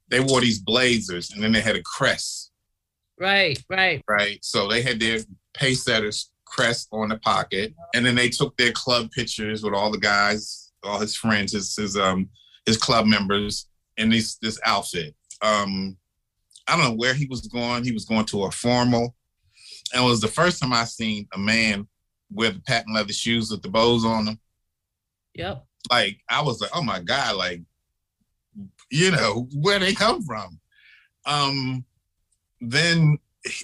they 0.10 0.20
wore 0.20 0.42
these 0.42 0.60
blazers 0.60 1.32
and 1.32 1.44
then 1.44 1.52
they 1.52 1.62
had 1.62 1.76
a 1.76 1.84
crest. 1.84 2.52
Right, 3.20 3.62
right, 3.70 4.02
right. 4.10 4.40
So 4.42 4.68
they 4.68 4.82
had 4.82 5.00
their 5.00 5.20
Pacesetters 5.54 6.30
crest 6.46 6.88
on 6.92 7.10
the 7.10 7.18
pocket, 7.20 7.74
and 7.94 8.06
then 8.06 8.16
they 8.16 8.30
took 8.30 8.56
their 8.58 8.72
club 8.72 9.12
pictures 9.12 9.64
with 9.64 9.74
all 9.74 9.92
the 9.92 10.00
guys, 10.00 10.63
all 10.84 11.00
his 11.00 11.16
friends, 11.16 11.54
his 11.54 11.76
his 11.76 11.98
um 11.98 12.30
his 12.66 12.78
club 12.78 13.06
members 13.06 13.68
in 13.98 14.10
this 14.10 14.36
this 14.36 14.60
outfit. 14.66 15.16
Um, 15.42 15.98
I 16.68 16.76
don't 16.76 16.86
know 16.86 16.96
where 16.96 17.14
he 17.14 17.26
was 17.26 17.42
going. 17.48 17.84
He 17.84 17.92
was 17.92 18.06
going 18.06 18.26
to 18.26 18.44
a 18.44 18.52
formal, 18.52 19.16
and 19.94 20.04
it 20.04 20.08
was 20.08 20.22
the 20.22 20.28
first 20.28 20.62
time 20.62 20.74
I 20.74 20.86
seen 20.86 21.28
a 21.34 21.38
man 21.38 21.88
wear 22.32 22.52
the 22.52 22.62
patent 22.62 22.96
leather 22.96 23.14
shoes 23.14 23.52
with 23.52 23.62
the 23.62 23.70
bows 23.70 24.06
on 24.06 24.26
them. 24.26 24.40
Yep. 25.36 25.66
Like 25.92 26.18
I 26.30 26.42
was 26.42 26.62
like, 26.62 26.72
oh 26.74 26.84
my 26.84 27.00
God, 27.00 27.36
like, 27.36 27.62
you 28.90 29.12
know, 29.12 29.48
where 29.54 29.80
they 29.80 29.94
come 29.94 30.24
from. 30.24 30.60
Um, 31.26 31.86
then 32.62 33.18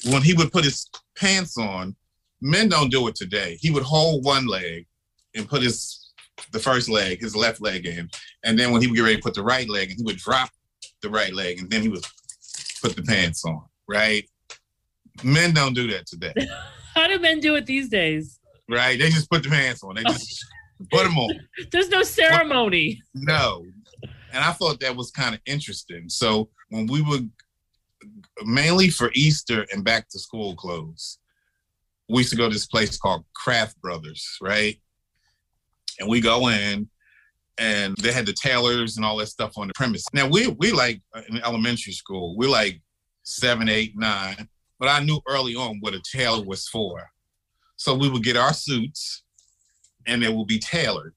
when 0.05 0.21
he 0.21 0.33
would 0.33 0.51
put 0.51 0.65
his 0.65 0.89
pants 1.15 1.57
on, 1.57 1.95
men 2.41 2.69
don't 2.69 2.91
do 2.91 3.07
it 3.07 3.15
today. 3.15 3.57
He 3.59 3.71
would 3.71 3.83
hold 3.83 4.25
one 4.25 4.47
leg 4.47 4.85
and 5.35 5.47
put 5.47 5.61
his 5.61 5.98
the 6.51 6.59
first 6.59 6.89
leg, 6.89 7.21
his 7.21 7.35
left 7.35 7.61
leg 7.61 7.85
in, 7.85 8.09
and 8.43 8.57
then 8.57 8.71
when 8.71 8.81
he 8.81 8.87
would 8.87 8.95
get 8.95 9.03
ready 9.03 9.15
to 9.15 9.21
put 9.21 9.33
the 9.33 9.43
right 9.43 9.69
leg, 9.69 9.89
and 9.89 9.97
he 9.97 10.03
would 10.03 10.17
drop 10.17 10.49
the 11.01 11.09
right 11.09 11.33
leg, 11.33 11.59
and 11.59 11.69
then 11.69 11.81
he 11.81 11.89
would 11.89 12.05
put 12.81 12.95
the 12.95 13.03
pants 13.03 13.43
on. 13.45 13.63
Right? 13.87 14.29
Men 15.23 15.53
don't 15.53 15.73
do 15.73 15.89
that 15.91 16.05
today. 16.07 16.33
How 16.95 17.07
do 17.07 17.19
men 17.19 17.39
do 17.39 17.55
it 17.55 17.65
these 17.65 17.89
days? 17.89 18.39
Right? 18.69 18.99
They 18.99 19.09
just 19.09 19.29
put 19.29 19.43
the 19.43 19.49
pants 19.49 19.83
on. 19.83 19.95
They 19.95 20.03
just 20.03 20.45
Put 20.91 21.03
them 21.03 21.17
on. 21.17 21.39
There's 21.71 21.89
no 21.89 22.03
ceremony. 22.03 23.01
No. 23.13 23.65
And 24.31 24.43
I 24.43 24.51
thought 24.53 24.79
that 24.79 24.95
was 24.95 25.11
kind 25.11 25.35
of 25.35 25.41
interesting. 25.45 26.07
So 26.07 26.49
when 26.69 26.87
we 26.87 27.01
would 27.01 27.29
mainly 28.45 28.89
for 28.89 29.11
Easter 29.13 29.65
and 29.73 29.83
back 29.83 30.07
to 30.09 30.19
school 30.19 30.55
clothes, 30.55 31.19
we 32.07 32.19
used 32.19 32.31
to 32.31 32.37
go 32.37 32.47
to 32.47 32.53
this 32.53 32.65
place 32.65 32.97
called 32.97 33.25
Krass 33.35 33.73
Brothers, 33.75 34.37
right? 34.41 34.79
And 35.99 36.09
we 36.09 36.21
go 36.21 36.49
in 36.49 36.89
and 37.57 37.95
they 37.97 38.11
had 38.11 38.25
the 38.25 38.33
tailors 38.33 38.95
and 38.95 39.05
all 39.05 39.17
that 39.17 39.27
stuff 39.27 39.57
on 39.57 39.67
the 39.67 39.73
premise. 39.73 40.05
Now 40.13 40.27
we 40.27 40.47
we 40.47 40.71
like 40.71 41.01
uh, 41.13 41.21
in 41.29 41.37
elementary 41.43 41.93
school, 41.93 42.35
we're 42.37 42.49
like 42.49 42.81
seven, 43.23 43.69
eight, 43.69 43.93
nine, 43.95 44.47
but 44.79 44.87
I 44.87 45.03
knew 45.03 45.19
early 45.27 45.55
on 45.55 45.77
what 45.81 45.93
a 45.93 46.01
tailor 46.11 46.43
was 46.43 46.67
for. 46.67 47.03
So 47.75 47.93
we 47.93 48.09
would 48.09 48.23
get 48.23 48.37
our 48.37 48.53
suits 48.53 49.23
and 50.05 50.23
they 50.23 50.29
will 50.29 50.45
be 50.45 50.59
tailored 50.59 51.15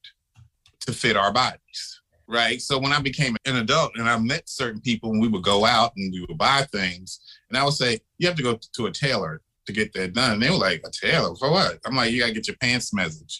to 0.80 0.92
fit 0.92 1.16
our 1.16 1.32
bodies. 1.32 2.00
Right. 2.28 2.60
So 2.62 2.78
when 2.78 2.92
I 2.92 3.00
became 3.00 3.36
an 3.44 3.56
adult 3.56 3.92
and 3.96 4.08
I 4.08 4.16
met 4.18 4.48
certain 4.48 4.80
people 4.80 5.10
and 5.10 5.20
we 5.20 5.28
would 5.28 5.42
go 5.42 5.64
out 5.64 5.92
and 5.96 6.12
we 6.12 6.24
would 6.26 6.38
buy 6.38 6.66
things, 6.72 7.20
and 7.50 7.58
I 7.58 7.64
would 7.64 7.74
say, 7.74 8.00
You 8.18 8.26
have 8.28 8.36
to 8.36 8.42
go 8.42 8.58
to 8.74 8.86
a 8.86 8.92
tailor 8.92 9.42
to 9.66 9.72
get 9.72 9.92
that 9.94 10.14
done. 10.14 10.34
And 10.34 10.42
they 10.42 10.50
were 10.50 10.56
like, 10.56 10.82
A 10.86 10.90
tailor 10.90 11.34
for 11.36 11.50
what? 11.50 11.78
I'm 11.84 11.94
like, 11.94 12.12
You 12.12 12.20
got 12.20 12.28
to 12.28 12.32
get 12.32 12.48
your 12.48 12.56
pants 12.56 12.94
measured. 12.94 13.30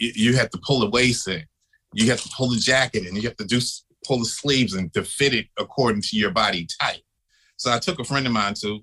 You, 0.00 0.12
you 0.16 0.36
have 0.36 0.50
to 0.50 0.58
pull 0.66 0.80
the 0.80 0.90
waist 0.90 1.28
in. 1.28 1.44
You 1.94 2.10
have 2.10 2.20
to 2.22 2.28
pull 2.36 2.50
the 2.50 2.58
jacket 2.58 3.06
in. 3.06 3.14
You 3.14 3.22
have 3.22 3.36
to 3.36 3.44
do 3.44 3.60
pull 4.06 4.18
the 4.18 4.24
sleeves 4.24 4.74
in 4.74 4.90
to 4.90 5.04
fit 5.04 5.34
it 5.34 5.46
according 5.58 6.02
to 6.02 6.16
your 6.16 6.30
body 6.32 6.66
type. 6.80 7.02
So 7.56 7.70
I 7.72 7.78
took 7.78 8.00
a 8.00 8.04
friend 8.04 8.26
of 8.26 8.32
mine 8.32 8.54
to 8.62 8.80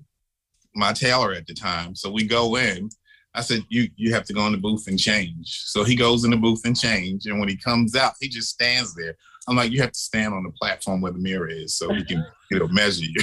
my 0.75 0.93
tailor 0.93 1.33
at 1.33 1.47
the 1.47 1.53
time. 1.53 1.95
So 1.95 2.09
we 2.11 2.23
go 2.25 2.55
in 2.57 2.89
I 3.37 3.41
said, 3.41 3.61
you 3.69 3.87
you 3.95 4.13
have 4.15 4.23
to 4.25 4.33
go 4.33 4.47
in 4.47 4.51
the 4.53 4.57
booth 4.57 4.87
and 4.87 4.97
change. 4.97 5.61
So 5.65 5.83
he 5.83 5.95
goes 5.95 6.23
in 6.23 6.31
the 6.31 6.37
booth 6.37 6.61
and 6.65 6.75
change. 6.75 7.27
And 7.27 7.39
when 7.39 7.47
he 7.47 7.55
comes 7.55 7.95
out, 7.95 8.13
he 8.19 8.29
just 8.29 8.49
stands 8.49 8.95
there. 8.95 9.15
I'm 9.47 9.55
like, 9.55 9.71
you 9.71 9.79
have 9.81 9.91
to 9.91 9.99
stand 9.99 10.33
on 10.33 10.41
the 10.43 10.51
platform 10.59 11.01
where 11.01 11.11
the 11.11 11.19
mirror 11.19 11.47
is 11.47 11.75
so 11.75 11.87
we 11.89 12.03
can, 12.03 12.25
you 12.49 12.57
know, 12.57 12.67
measure 12.69 13.05
you. 13.05 13.21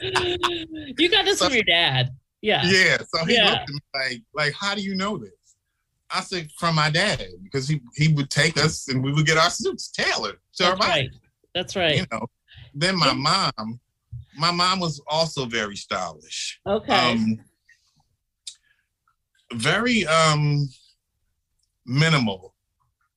you 0.98 1.10
got 1.10 1.26
this 1.26 1.38
So- 1.40 1.46
from 1.46 1.54
your 1.54 1.64
dad. 1.64 2.10
Yeah. 2.40 2.64
yeah. 2.64 2.96
So 3.14 3.24
he 3.26 3.34
Yeah. 3.34 3.50
looked 3.50 3.62
at 3.62 3.68
me 3.68 3.80
like, 3.94 4.22
like, 4.34 4.52
how 4.58 4.74
do 4.74 4.80
you 4.80 4.94
know 4.96 5.16
this? 5.18 5.30
I 6.14 6.20
said, 6.20 6.50
from 6.58 6.74
my 6.74 6.90
dad, 6.90 7.24
because 7.42 7.68
he 7.68 7.80
he 7.96 8.12
would 8.12 8.30
take 8.30 8.56
us 8.58 8.88
and 8.88 9.02
we 9.02 9.12
would 9.12 9.26
get 9.26 9.38
our 9.38 9.50
suits 9.50 9.90
tailored 9.90 10.36
to 10.56 10.64
our 10.64 10.70
That's 10.76 10.86
body. 10.86 11.00
right. 11.00 11.10
That's 11.54 11.76
right. 11.76 11.96
You 11.96 12.06
know. 12.12 12.26
Then 12.74 12.96
my 12.98 13.12
mom, 13.12 13.80
my 14.36 14.50
mom 14.50 14.80
was 14.80 15.00
also 15.06 15.46
very 15.46 15.76
stylish. 15.76 16.60
Okay. 16.66 16.92
um 16.92 17.38
very 19.54 20.06
um 20.06 20.66
minimal 21.84 22.54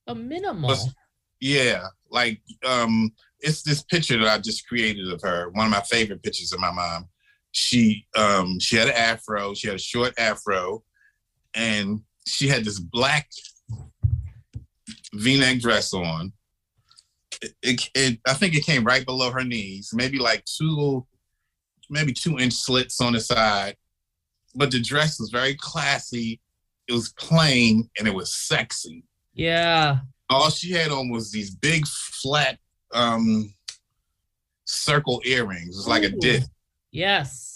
a 0.08 0.16
minimal. 0.16 0.70
was- 0.70 0.94
yeah 1.40 1.86
like 2.12 2.42
um 2.66 3.10
it's 3.40 3.62
this 3.64 3.84
picture 3.84 4.18
that 4.18 4.28
i 4.28 4.38
just 4.38 4.68
created 4.68 5.08
of 5.12 5.22
her 5.22 5.50
one 5.52 5.66
of 5.66 5.72
my 5.72 5.82
favorite 5.82 6.22
pictures 6.24 6.52
of 6.52 6.60
my 6.60 6.72
mom 6.72 7.08
she 7.52 8.06
um 8.18 8.60
she 8.60 8.76
had 8.76 8.88
an 8.90 8.96
afro 8.96 9.54
she 9.54 9.68
had 9.68 9.76
a 9.78 9.80
short 9.80 10.14
afro 10.18 10.84
and 11.54 12.02
she 12.26 12.48
had 12.48 12.64
this 12.64 12.80
black 12.80 13.30
v-neck 15.14 15.60
dress 15.60 15.94
on 15.94 16.32
it, 17.42 17.54
it, 17.62 17.90
it 17.96 18.20
i 18.28 18.34
think 18.34 18.56
it 18.56 18.66
came 18.66 18.84
right 18.84 19.06
below 19.06 19.32
her 19.32 19.44
knees 19.44 19.92
maybe 19.94 20.20
like 20.20 20.44
two 20.46 21.06
maybe 21.90 22.14
two 22.14 22.38
inch 22.40 22.54
slits 22.54 23.00
on 23.02 23.14
the 23.14 23.20
side 23.20 23.76
but 24.56 24.72
the 24.72 24.82
dress 24.82 25.20
was 25.20 25.30
very 25.30 25.56
classy 25.56 26.40
it 26.88 26.94
was 26.94 27.14
plain 27.14 27.90
and 27.98 28.08
it 28.08 28.14
was 28.14 28.34
sexy 28.34 29.04
yeah. 29.34 30.00
all 30.30 30.50
she 30.50 30.72
had 30.72 30.92
on 30.92 31.10
was 31.10 31.32
these 31.32 31.54
big 31.54 31.86
flat 31.86 32.58
um 32.94 33.54
circle 34.66 35.22
earrings. 35.26 35.76
It 35.76 35.78
was 35.78 35.88
like 35.88 36.04
a 36.04 36.14
Ooh. 36.14 36.20
disc. 36.20 36.50
Yes. 36.92 37.55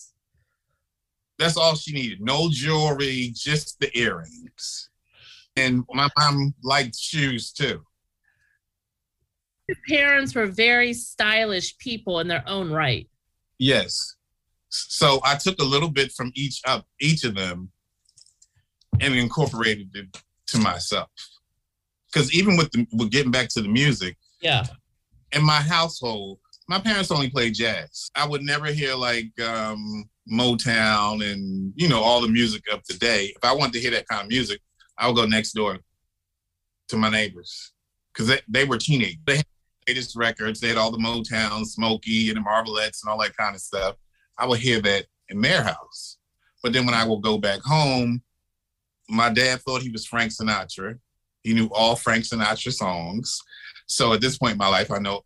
That's 1.39 1.55
all 1.57 1.73
she 1.75 1.93
needed. 1.93 2.19
No 2.21 2.49
jewelry, 2.51 3.31
just 3.33 3.79
the 3.79 3.97
earrings. 3.97 4.89
And 5.55 5.83
my 5.91 6.09
mom 6.17 6.53
liked 6.63 6.97
shoes 6.97 7.51
too. 7.51 7.81
Your 9.67 9.77
parents 9.87 10.35
were 10.35 10.47
very 10.47 10.93
stylish 10.93 11.77
people 11.77 12.19
in 12.19 12.27
their 12.27 12.43
own 12.47 12.71
right. 12.71 13.09
Yes. 13.57 14.15
So 14.69 15.19
I 15.23 15.35
took 15.35 15.59
a 15.61 15.65
little 15.65 15.89
bit 15.89 16.11
from 16.11 16.31
each 16.35 16.61
up 16.65 16.85
each 16.99 17.23
of 17.23 17.35
them 17.35 17.71
and 18.99 19.15
incorporated 19.15 19.89
it 19.95 20.17
to 20.47 20.57
myself. 20.59 21.09
Because 22.11 22.33
even 22.33 22.57
with 22.57 22.71
the 22.71 22.85
with 22.93 23.11
getting 23.11 23.31
back 23.31 23.47
to 23.49 23.61
the 23.61 23.67
music, 23.69 24.17
Yeah. 24.41 24.65
in 25.31 25.43
my 25.43 25.61
household, 25.61 26.39
my 26.69 26.79
parents 26.79 27.09
only 27.09 27.31
played 27.31 27.55
jazz. 27.55 28.11
I 28.15 28.27
would 28.27 28.43
never 28.43 28.67
hear 28.67 28.93
like 28.93 29.31
um, 29.41 30.07
Motown 30.31 31.27
and 31.27 31.73
you 31.75 31.89
know 31.89 31.99
all 31.99 32.21
the 32.21 32.27
music 32.27 32.61
of 32.71 32.83
today. 32.83 33.33
If 33.35 33.43
I 33.43 33.55
wanted 33.55 33.73
to 33.73 33.79
hear 33.79 33.89
that 33.91 34.07
kind 34.07 34.21
of 34.21 34.27
music, 34.27 34.61
I 34.95 35.07
would 35.07 35.15
go 35.15 35.25
next 35.25 35.53
door 35.53 35.79
to 36.89 36.97
my 36.97 37.09
neighbors 37.09 37.73
because 38.13 38.27
they, 38.27 38.39
they 38.47 38.65
were 38.65 38.77
teenagers. 38.77 39.17
They 39.25 39.37
had 39.37 39.45
the 39.87 39.93
latest 39.93 40.15
records. 40.15 40.59
They 40.59 40.67
had 40.67 40.77
all 40.77 40.91
the 40.91 40.99
Motown, 40.99 41.65
Smokey, 41.65 42.29
and 42.29 42.37
the 42.37 42.41
Marvelettes 42.41 43.01
and 43.03 43.11
all 43.11 43.19
that 43.21 43.35
kind 43.35 43.55
of 43.55 43.61
stuff. 43.61 43.95
I 44.37 44.45
would 44.45 44.59
hear 44.59 44.79
that 44.81 45.07
in 45.29 45.41
their 45.41 45.63
house. 45.63 46.17
But 46.61 46.73
then 46.73 46.85
when 46.85 46.93
I 46.93 47.03
would 47.03 47.23
go 47.23 47.39
back 47.39 47.61
home, 47.61 48.21
my 49.09 49.29
dad 49.29 49.61
thought 49.61 49.81
he 49.81 49.89
was 49.89 50.05
Frank 50.05 50.31
Sinatra. 50.31 50.99
He 51.41 51.53
knew 51.53 51.69
all 51.73 51.95
Frank 51.95 52.25
Sinatra 52.25 52.71
songs. 52.71 53.41
So 53.87 54.13
at 54.13 54.21
this 54.21 54.37
point 54.37 54.51
in 54.51 54.57
my 54.59 54.67
life, 54.67 54.91
I 54.91 54.99
know 54.99 55.23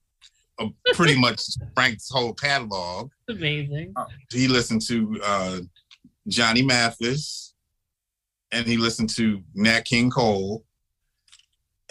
uh, 0.60 0.68
pretty 0.94 1.20
much 1.20 1.42
Frank's 1.74 2.10
whole 2.10 2.34
catalog. 2.34 3.10
Amazing. 3.30 3.94
He 4.32 4.48
listened 4.48 4.82
to 4.88 5.20
uh, 5.24 5.60
Johnny 6.28 6.62
Mathis, 6.62 7.54
and 8.52 8.66
he 8.66 8.78
listened 8.78 9.10
to 9.16 9.42
Nat 9.56 9.82
King 9.86 10.10
Cole, 10.10 10.64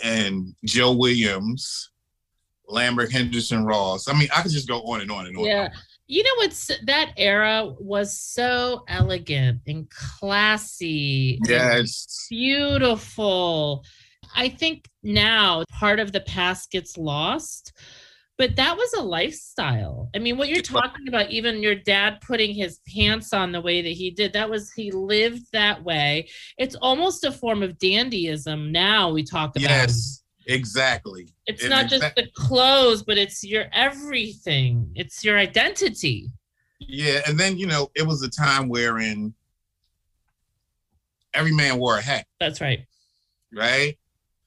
and 0.03 0.55
Joe 0.64 0.92
Williams, 0.92 1.90
Lambert 2.66 3.12
Hendricks 3.12 3.53
Ross. 3.53 4.09
I 4.09 4.18
mean, 4.18 4.29
I 4.35 4.42
could 4.42 4.53
just 4.53 4.68
go 4.68 4.81
on 4.83 5.01
and 5.01 5.11
on 5.11 5.27
and 5.27 5.37
on. 5.37 5.44
Yeah. 5.44 5.68
You 6.09 6.22
know 6.25 6.35
what's 6.38 6.70
that 6.85 7.12
era 7.16 7.72
was 7.79 8.18
so 8.18 8.85
elegant 8.88 9.61
and 9.66 9.88
classy. 9.88 11.37
and 11.37 11.48
Yes. 11.48 12.27
beautiful. 12.29 13.85
I 14.35 14.48
think 14.48 14.88
now 15.03 15.64
part 15.70 16.01
of 16.01 16.12
the 16.12 16.20
past 16.20 16.70
gets 16.70 16.98
lost, 16.98 17.72
but 18.38 18.57
that 18.57 18.77
was 18.77 18.92
a 18.95 19.03
lifestyle. 19.03 20.11
I 20.14 20.18
mean, 20.18 20.37
what 20.37 20.49
you're 20.49 20.62
talking 20.62 21.09
about, 21.09 21.31
even 21.31 21.62
your 21.62 21.75
dad 21.75 22.21
putting 22.21 22.55
his 22.55 22.81
pants 22.92 23.33
on 23.33 23.53
the 23.53 23.61
way 23.61 23.83
that 23.83 23.88
he 23.88 24.11
did, 24.11 24.33
that 24.33 24.49
was 24.49 24.73
he 24.73 24.90
lived 24.90 25.47
that 25.53 25.83
way. 25.85 26.29
It's 26.59 26.75
almost 26.77 27.25
a 27.25 27.33
form 27.33 27.62
of 27.62 27.79
dandyism 27.79 28.71
now 28.71 29.11
we 29.11 29.23
talk 29.23 29.51
about. 29.51 29.62
Yes. 29.62 30.23
Exactly. 30.47 31.29
It's 31.47 31.68
not 31.68 31.88
just 31.88 32.16
the 32.16 32.27
clothes, 32.35 33.05
but 33.05 33.16
it's 33.16 33.45
your 33.45 33.66
everything. 33.73 34.90
It's 34.97 35.25
your 35.25 35.38
identity. 35.38 36.31
Yeah, 36.81 37.21
and 37.29 37.38
then 37.38 37.57
you 37.59 37.66
know 37.66 37.90
it 37.95 38.05
was 38.05 38.23
a 38.23 38.29
time 38.29 38.68
wherein 38.68 39.35
every 41.35 41.53
man 41.53 41.79
wore 41.79 41.99
a 41.99 42.03
hat, 42.03 42.27
That's 42.40 42.61
right. 42.61 42.81
right? 43.53 43.97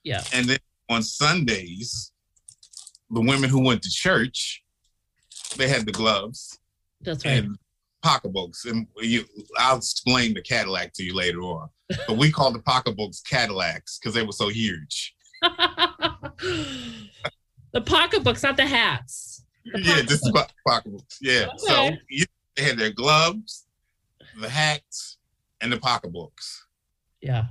Yeah. 0.02 0.22
And 0.32 0.46
then 0.46 0.58
on 0.88 1.02
Sundays, 1.02 2.12
the 3.10 3.20
women 3.20 3.48
who 3.50 3.60
went 3.64 3.82
to 3.82 3.90
church, 3.90 4.62
they 5.56 5.68
had 5.68 5.86
the 5.86 5.92
gloves 5.92 6.58
That's 7.02 7.24
right. 7.24 7.38
and 7.38 7.56
pocketbooks. 8.02 8.64
And 8.64 8.86
you, 9.00 9.24
I'll 9.58 9.76
explain 9.78 10.34
the 10.34 10.42
Cadillac 10.42 10.92
to 10.94 11.02
you 11.04 11.14
later 11.14 11.40
on. 11.40 11.68
But 12.08 12.16
we 12.16 12.30
called 12.32 12.54
the 12.54 12.62
pocketbooks 12.62 13.20
Cadillacs 13.20 13.98
because 13.98 14.14
they 14.14 14.24
were 14.24 14.32
so 14.32 14.48
huge. 14.48 15.14
the 16.42 17.80
pocketbooks, 17.84 18.42
not 18.42 18.56
the 18.56 18.66
hats. 18.66 19.44
The 19.72 19.80
yeah, 19.82 19.96
is 19.98 20.30
po- 20.34 20.46
pocketbooks. 20.66 21.18
Yeah. 21.20 21.46
So 21.58 21.86
Okay. 21.86 22.00
you, 22.08 22.24
they 22.56 22.62
had 22.64 22.78
their 22.78 22.92
gloves, 22.92 23.66
the 24.40 24.48
hats, 24.48 25.18
and 25.60 25.72
the 25.72 25.78
pocketbooks. 25.78 26.64
Yeah. 27.20 27.44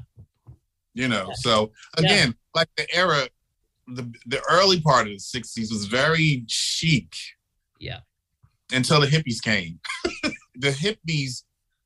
you 0.94 1.10
know 1.10 1.32
so 1.34 1.72
again 1.98 2.34
like 2.54 2.70
the 2.78 2.86
era 2.96 3.28
the 3.88 4.12
the 4.26 4.42
early 4.50 4.82
part 4.82 5.08
of 5.08 5.14
the 5.14 5.20
60s 5.20 5.72
was 5.72 5.86
very 5.86 6.44
chic. 6.48 7.14
Yeah. 7.80 8.00
until 8.72 9.02
the 9.02 9.08
hippies 9.08 9.42
came. 9.42 9.80
The 10.58 10.70
hippies 10.72 11.44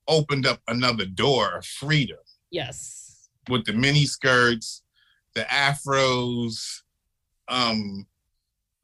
opened 0.07 0.45
up 0.45 0.61
another 0.67 1.05
door 1.05 1.57
of 1.57 1.65
freedom. 1.65 2.19
Yes. 2.51 3.29
with 3.49 3.65
the 3.65 3.73
mini 3.73 4.05
skirts 4.05 4.83
the 5.35 5.41
afros 5.41 6.81
um 7.47 8.05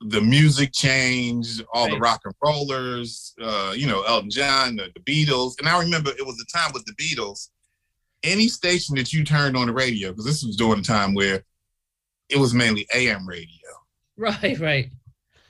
the 0.02 0.22
music 0.22 0.72
changed 0.74 1.64
all 1.74 1.90
the 1.90 1.98
rock 2.00 2.22
and 2.26 2.34
rollers 2.44 3.34
uh 3.42 3.74
you 3.76 3.88
know 3.88 4.02
elton 4.04 4.30
john 4.30 4.76
the, 4.76 4.90
the 4.96 5.02
beatles. 5.02 5.54
And 5.60 5.68
i 5.70 5.80
remember 5.80 6.12
it 6.18 6.26
was 6.26 6.40
a 6.42 6.58
time 6.58 6.72
with 6.74 6.86
the 6.86 6.94
beatles. 6.94 7.50
Any 8.24 8.48
station 8.48 8.96
that 8.96 9.14
you 9.14 9.24
turned 9.24 9.56
on 9.56 9.68
the 9.68 9.74
radio 9.74 10.10
because 10.10 10.26
this 10.26 10.44
was 10.44 10.56
during 10.56 10.80
a 10.80 10.84
time 10.84 11.14
where 11.14 11.44
it 12.30 12.38
was 12.38 12.54
mainly 12.54 12.88
am 12.94 13.28
radio 13.28 13.50
Right, 14.18 14.58
right. 14.60 14.90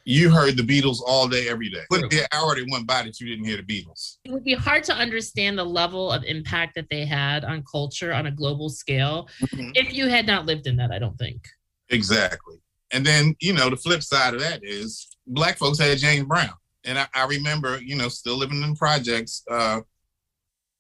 you 0.05 0.31
heard 0.31 0.57
the 0.57 0.63
beatles 0.63 0.97
all 1.05 1.27
day 1.27 1.47
every 1.49 1.69
day 1.69 1.83
but 1.89 2.09
the 2.09 2.27
hour 2.31 2.55
that 2.55 2.67
went 2.71 2.87
by 2.87 3.03
that 3.03 3.19
you 3.19 3.27
didn't 3.27 3.45
hear 3.45 3.57
the 3.57 3.63
beatles 3.63 4.17
It 4.23 4.31
would 4.31 4.43
be 4.43 4.53
hard 4.53 4.83
to 4.85 4.93
understand 4.93 5.57
the 5.57 5.63
level 5.63 6.11
of 6.11 6.23
impact 6.23 6.75
that 6.75 6.89
they 6.89 7.05
had 7.05 7.43
on 7.45 7.63
culture 7.69 8.13
on 8.13 8.25
a 8.27 8.31
global 8.31 8.69
scale 8.69 9.27
if 9.51 9.93
you 9.93 10.07
had 10.07 10.25
not 10.25 10.45
lived 10.45 10.67
in 10.67 10.77
that, 10.77 10.91
I 10.91 10.99
don't 10.99 11.17
think. 11.17 11.47
Exactly. 11.89 12.57
And 12.91 13.05
then, 13.05 13.35
you 13.39 13.53
know, 13.53 13.69
the 13.69 13.75
flip 13.77 14.01
side 14.03 14.33
of 14.33 14.39
that 14.41 14.61
is 14.63 15.15
black 15.27 15.57
folks 15.57 15.79
had 15.79 15.97
James 15.97 16.25
Brown. 16.25 16.53
And 16.83 16.97
I, 16.97 17.07
I 17.13 17.25
remember, 17.25 17.79
you 17.81 17.95
know, 17.95 18.07
still 18.09 18.37
living 18.37 18.61
in 18.61 18.75
projects. 18.75 19.43
Uh, 19.49 19.81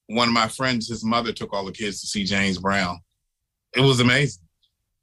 one 0.07 0.27
of 0.27 0.33
my 0.33 0.47
friends, 0.47 0.87
his 0.87 1.03
mother 1.03 1.33
took 1.33 1.51
all 1.53 1.65
the 1.65 1.71
kids 1.71 2.01
to 2.01 2.07
see 2.07 2.23
James 2.23 2.57
Brown. 2.59 2.99
It 3.75 3.81
was 3.81 3.99
amazing. 3.99 4.44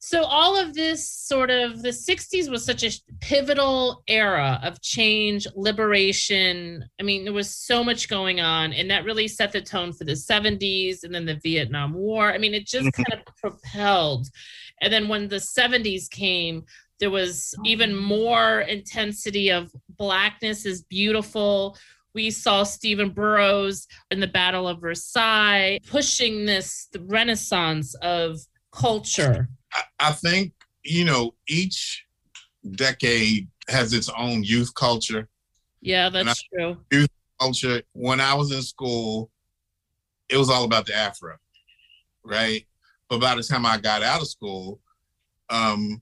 So 0.04 0.24
all 0.24 0.56
of 0.58 0.74
this 0.74 1.08
sort 1.08 1.48
of 1.48 1.80
the 1.80 1.90
60s 1.90 2.50
was 2.50 2.64
such 2.64 2.82
a 2.82 2.90
pivotal 3.20 4.02
era 4.08 4.58
of 4.64 4.82
change, 4.82 5.46
liberation. 5.54 6.84
I 7.00 7.04
mean, 7.04 7.22
there 7.22 7.32
was 7.32 7.54
so 7.54 7.84
much 7.84 8.08
going 8.08 8.40
on 8.40 8.72
and 8.72 8.90
that 8.90 9.04
really 9.04 9.28
set 9.28 9.52
the 9.52 9.60
tone 9.60 9.92
for 9.92 10.02
the 10.02 10.16
70s 10.16 11.04
and 11.04 11.14
then 11.14 11.24
the 11.24 11.36
Vietnam 11.40 11.94
War. 11.94 12.32
I 12.32 12.38
mean, 12.38 12.52
it 12.52 12.66
just 12.66 12.86
Mhm. 12.88 12.92
kind 13.04 13.12
of 13.12 13.34
propelled. 13.36 14.26
And 14.80 14.92
then 14.92 15.06
when 15.06 15.28
the 15.28 15.38
70s 15.38 16.08
came, 16.08 16.64
there 16.98 17.10
was 17.10 17.54
even 17.64 17.94
more 17.94 18.62
intensity 18.62 19.50
of 19.52 19.70
blackness 19.88 20.66
is 20.66 20.82
beautiful. 20.82 21.78
we 22.14 22.30
saw 22.30 22.62
Stephen 22.62 23.08
Burrows 23.08 23.86
in 24.10 24.20
the 24.20 24.26
Battle 24.26 24.68
of 24.68 24.82
Versailles 24.82 25.78
pushing 25.86 26.44
this 26.44 26.86
renaissance 27.06 27.94
of 28.02 28.38
culture. 28.70 29.48
I, 29.98 30.12
think, 30.12 30.52
you 30.84 31.04
know, 31.04 31.34
each 31.48 32.04
decade 32.72 33.48
has 33.68 33.92
its 33.92 34.08
own 34.16 34.42
youth 34.42 34.74
culture. 34.74 35.28
Yeah, 35.80 36.08
that's 36.08 36.42
true. 36.42 36.76
Youth 36.90 37.08
culture. 37.40 37.82
When 37.92 38.20
I 38.20 38.34
was 38.34 38.52
in 38.52 38.62
school, 38.62 39.30
it 40.28 40.36
was 40.36 40.50
all 40.50 40.64
about 40.64 40.86
the 40.86 40.94
afro, 40.94 41.36
right? 42.24 42.66
But 43.08 43.20
by 43.20 43.34
the 43.34 43.42
time 43.42 43.66
I 43.66 43.78
got 43.78 44.02
out 44.02 44.20
of 44.20 44.28
school, 44.28 44.80
um, 45.50 46.00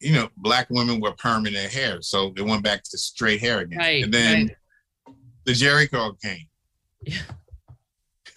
you 0.00 0.12
know, 0.12 0.28
black 0.36 0.68
women 0.70 1.00
were 1.00 1.12
permanent 1.12 1.70
hair, 1.70 2.02
so 2.02 2.32
they 2.34 2.42
went 2.42 2.64
back 2.64 2.82
to 2.84 2.98
straight 2.98 3.40
hair 3.40 3.60
again. 3.60 3.78
Right, 3.78 4.04
and 4.04 4.12
then 4.12 4.46
right 4.46 4.56
the 5.44 5.52
Jheri 5.52 5.90
curl 5.90 6.16
came. 6.22 6.46
Yeah. 7.02 7.22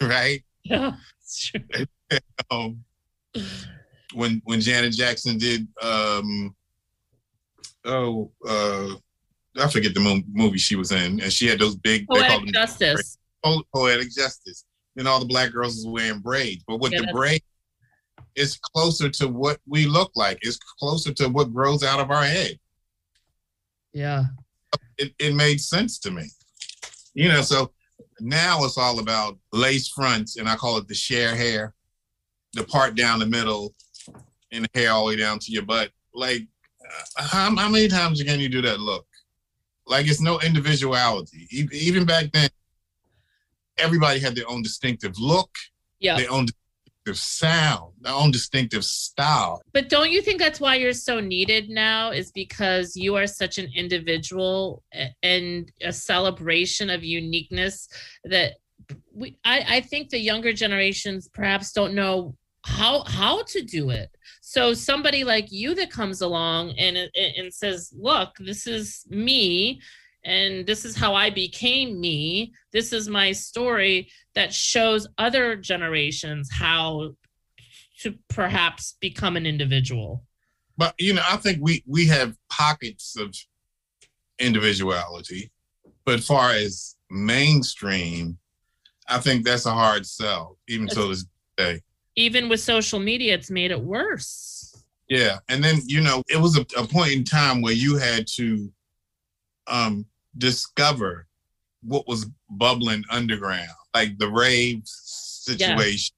right? 0.00 0.42
Yeah, 0.66 0.92
that's 1.20 1.46
true. 1.50 1.60
um, 2.50 2.84
when 4.14 4.40
when 4.44 4.60
Janet 4.60 4.92
Jackson 4.92 5.38
did 5.38 5.66
um 5.82 6.54
oh 7.84 8.30
uh 8.48 8.94
I 9.58 9.68
forget 9.68 9.94
the 9.94 10.24
movie 10.32 10.58
she 10.58 10.76
was 10.76 10.90
in, 10.90 11.20
and 11.20 11.32
she 11.32 11.46
had 11.46 11.60
those 11.60 11.76
big 11.76 12.06
poetic 12.08 12.52
justice. 12.52 13.18
poetic 13.72 14.10
justice. 14.10 14.64
And 14.96 15.08
all 15.08 15.20
the 15.20 15.26
black 15.26 15.52
girls 15.52 15.76
was 15.76 15.86
wearing 15.86 16.20
braids, 16.20 16.64
but 16.66 16.80
with 16.80 16.92
yeah, 16.92 17.00
the 17.00 17.12
braid, 17.12 17.42
it's 18.36 18.58
closer 18.58 19.08
to 19.08 19.28
what 19.28 19.58
we 19.66 19.86
look 19.86 20.12
like. 20.14 20.38
It's 20.42 20.58
closer 20.78 21.12
to 21.14 21.28
what 21.28 21.52
grows 21.52 21.82
out 21.82 22.00
of 22.00 22.10
our 22.10 22.22
head. 22.24 22.58
Yeah, 23.92 24.24
it, 24.98 25.12
it 25.18 25.34
made 25.34 25.60
sense 25.60 25.98
to 26.00 26.10
me. 26.10 26.28
You 27.14 27.28
know, 27.28 27.42
so 27.42 27.72
now 28.20 28.64
it's 28.64 28.78
all 28.78 28.98
about 29.00 29.38
lace 29.52 29.88
fronts, 29.88 30.36
and 30.36 30.48
I 30.48 30.56
call 30.56 30.78
it 30.78 30.88
the 30.88 30.94
Cher 30.94 31.34
hair, 31.34 31.74
the 32.54 32.64
part 32.64 32.94
down 32.94 33.18
the 33.18 33.26
middle, 33.26 33.74
and 34.54 34.68
hair 34.74 34.92
all 34.92 35.06
the 35.06 35.12
way 35.12 35.16
down 35.16 35.38
to 35.40 35.52
your 35.52 35.64
butt. 35.64 35.90
Like, 36.14 36.42
how, 37.16 37.54
how 37.56 37.68
many 37.68 37.88
times 37.88 38.22
can 38.22 38.40
you 38.40 38.48
do 38.48 38.62
that 38.62 38.80
look? 38.80 39.06
Like, 39.86 40.06
it's 40.06 40.20
no 40.20 40.40
individuality. 40.40 41.46
Even 41.72 42.04
back 42.06 42.32
then, 42.32 42.48
everybody 43.78 44.20
had 44.20 44.34
their 44.34 44.48
own 44.48 44.62
distinctive 44.62 45.18
look, 45.18 45.50
yeah, 46.00 46.16
their 46.16 46.30
own 46.30 46.46
distinctive 46.46 47.18
sound, 47.18 47.92
their 48.00 48.14
own 48.14 48.30
distinctive 48.30 48.84
style. 48.84 49.60
But 49.72 49.88
don't 49.88 50.10
you 50.10 50.22
think 50.22 50.40
that's 50.40 50.60
why 50.60 50.76
you're 50.76 50.92
so 50.92 51.20
needed 51.20 51.68
now? 51.68 52.12
Is 52.12 52.32
because 52.32 52.96
you 52.96 53.16
are 53.16 53.26
such 53.26 53.58
an 53.58 53.68
individual 53.74 54.82
and 55.22 55.70
a 55.82 55.92
celebration 55.92 56.88
of 56.90 57.04
uniqueness 57.04 57.88
that 58.24 58.54
we 59.12 59.38
I, 59.44 59.64
I 59.68 59.80
think 59.80 60.10
the 60.10 60.18
younger 60.18 60.52
generations 60.52 61.28
perhaps 61.32 61.72
don't 61.72 61.94
know 61.94 62.36
how 62.64 63.04
how 63.04 63.42
to 63.42 63.62
do 63.62 63.90
it 63.90 64.10
so 64.54 64.72
somebody 64.72 65.24
like 65.24 65.50
you 65.50 65.74
that 65.74 65.90
comes 65.90 66.20
along 66.20 66.70
and 66.78 66.96
and 67.16 67.52
says 67.52 67.92
look 67.96 68.36
this 68.38 68.68
is 68.68 69.04
me 69.10 69.80
and 70.24 70.64
this 70.64 70.84
is 70.84 70.96
how 70.96 71.14
I 71.14 71.30
became 71.30 72.00
me. 72.00 72.54
This 72.72 72.92
is 72.92 73.08
my 73.08 73.32
story 73.32 74.08
that 74.34 74.54
shows 74.54 75.06
other 75.18 75.56
generations 75.56 76.48
how 76.52 77.14
to 78.00 78.14
perhaps 78.28 78.96
become 79.00 79.36
an 79.36 79.44
individual. 79.44 80.24
But 80.76 80.94
you 80.98 81.14
know, 81.14 81.22
I 81.28 81.36
think 81.36 81.58
we 81.60 81.82
we 81.86 82.06
have 82.06 82.36
pockets 82.48 83.16
of 83.16 83.34
individuality, 84.38 85.50
but 86.04 86.20
far 86.20 86.52
as 86.52 86.94
mainstream, 87.10 88.38
I 89.08 89.18
think 89.18 89.44
that's 89.44 89.66
a 89.66 89.72
hard 89.72 90.06
sell, 90.06 90.58
even 90.68 90.86
to 90.88 91.08
this 91.08 91.26
day. 91.56 91.80
Even 92.16 92.48
with 92.48 92.60
social 92.60 93.00
media, 93.00 93.34
it's 93.34 93.50
made 93.50 93.70
it 93.70 93.80
worse. 93.80 94.84
Yeah, 95.08 95.38
and 95.48 95.62
then 95.62 95.78
you 95.86 96.00
know, 96.00 96.22
it 96.28 96.40
was 96.40 96.56
a, 96.56 96.62
a 96.78 96.86
point 96.86 97.12
in 97.12 97.24
time 97.24 97.60
where 97.60 97.72
you 97.72 97.96
had 97.96 98.26
to 98.36 98.72
um 99.66 100.06
discover 100.36 101.26
what 101.82 102.08
was 102.08 102.26
bubbling 102.50 103.04
underground, 103.10 103.68
like 103.94 104.18
the 104.18 104.28
rave 104.28 104.82
situation, 104.84 106.14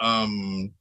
yeah. 0.00 0.22
um, 0.22 0.72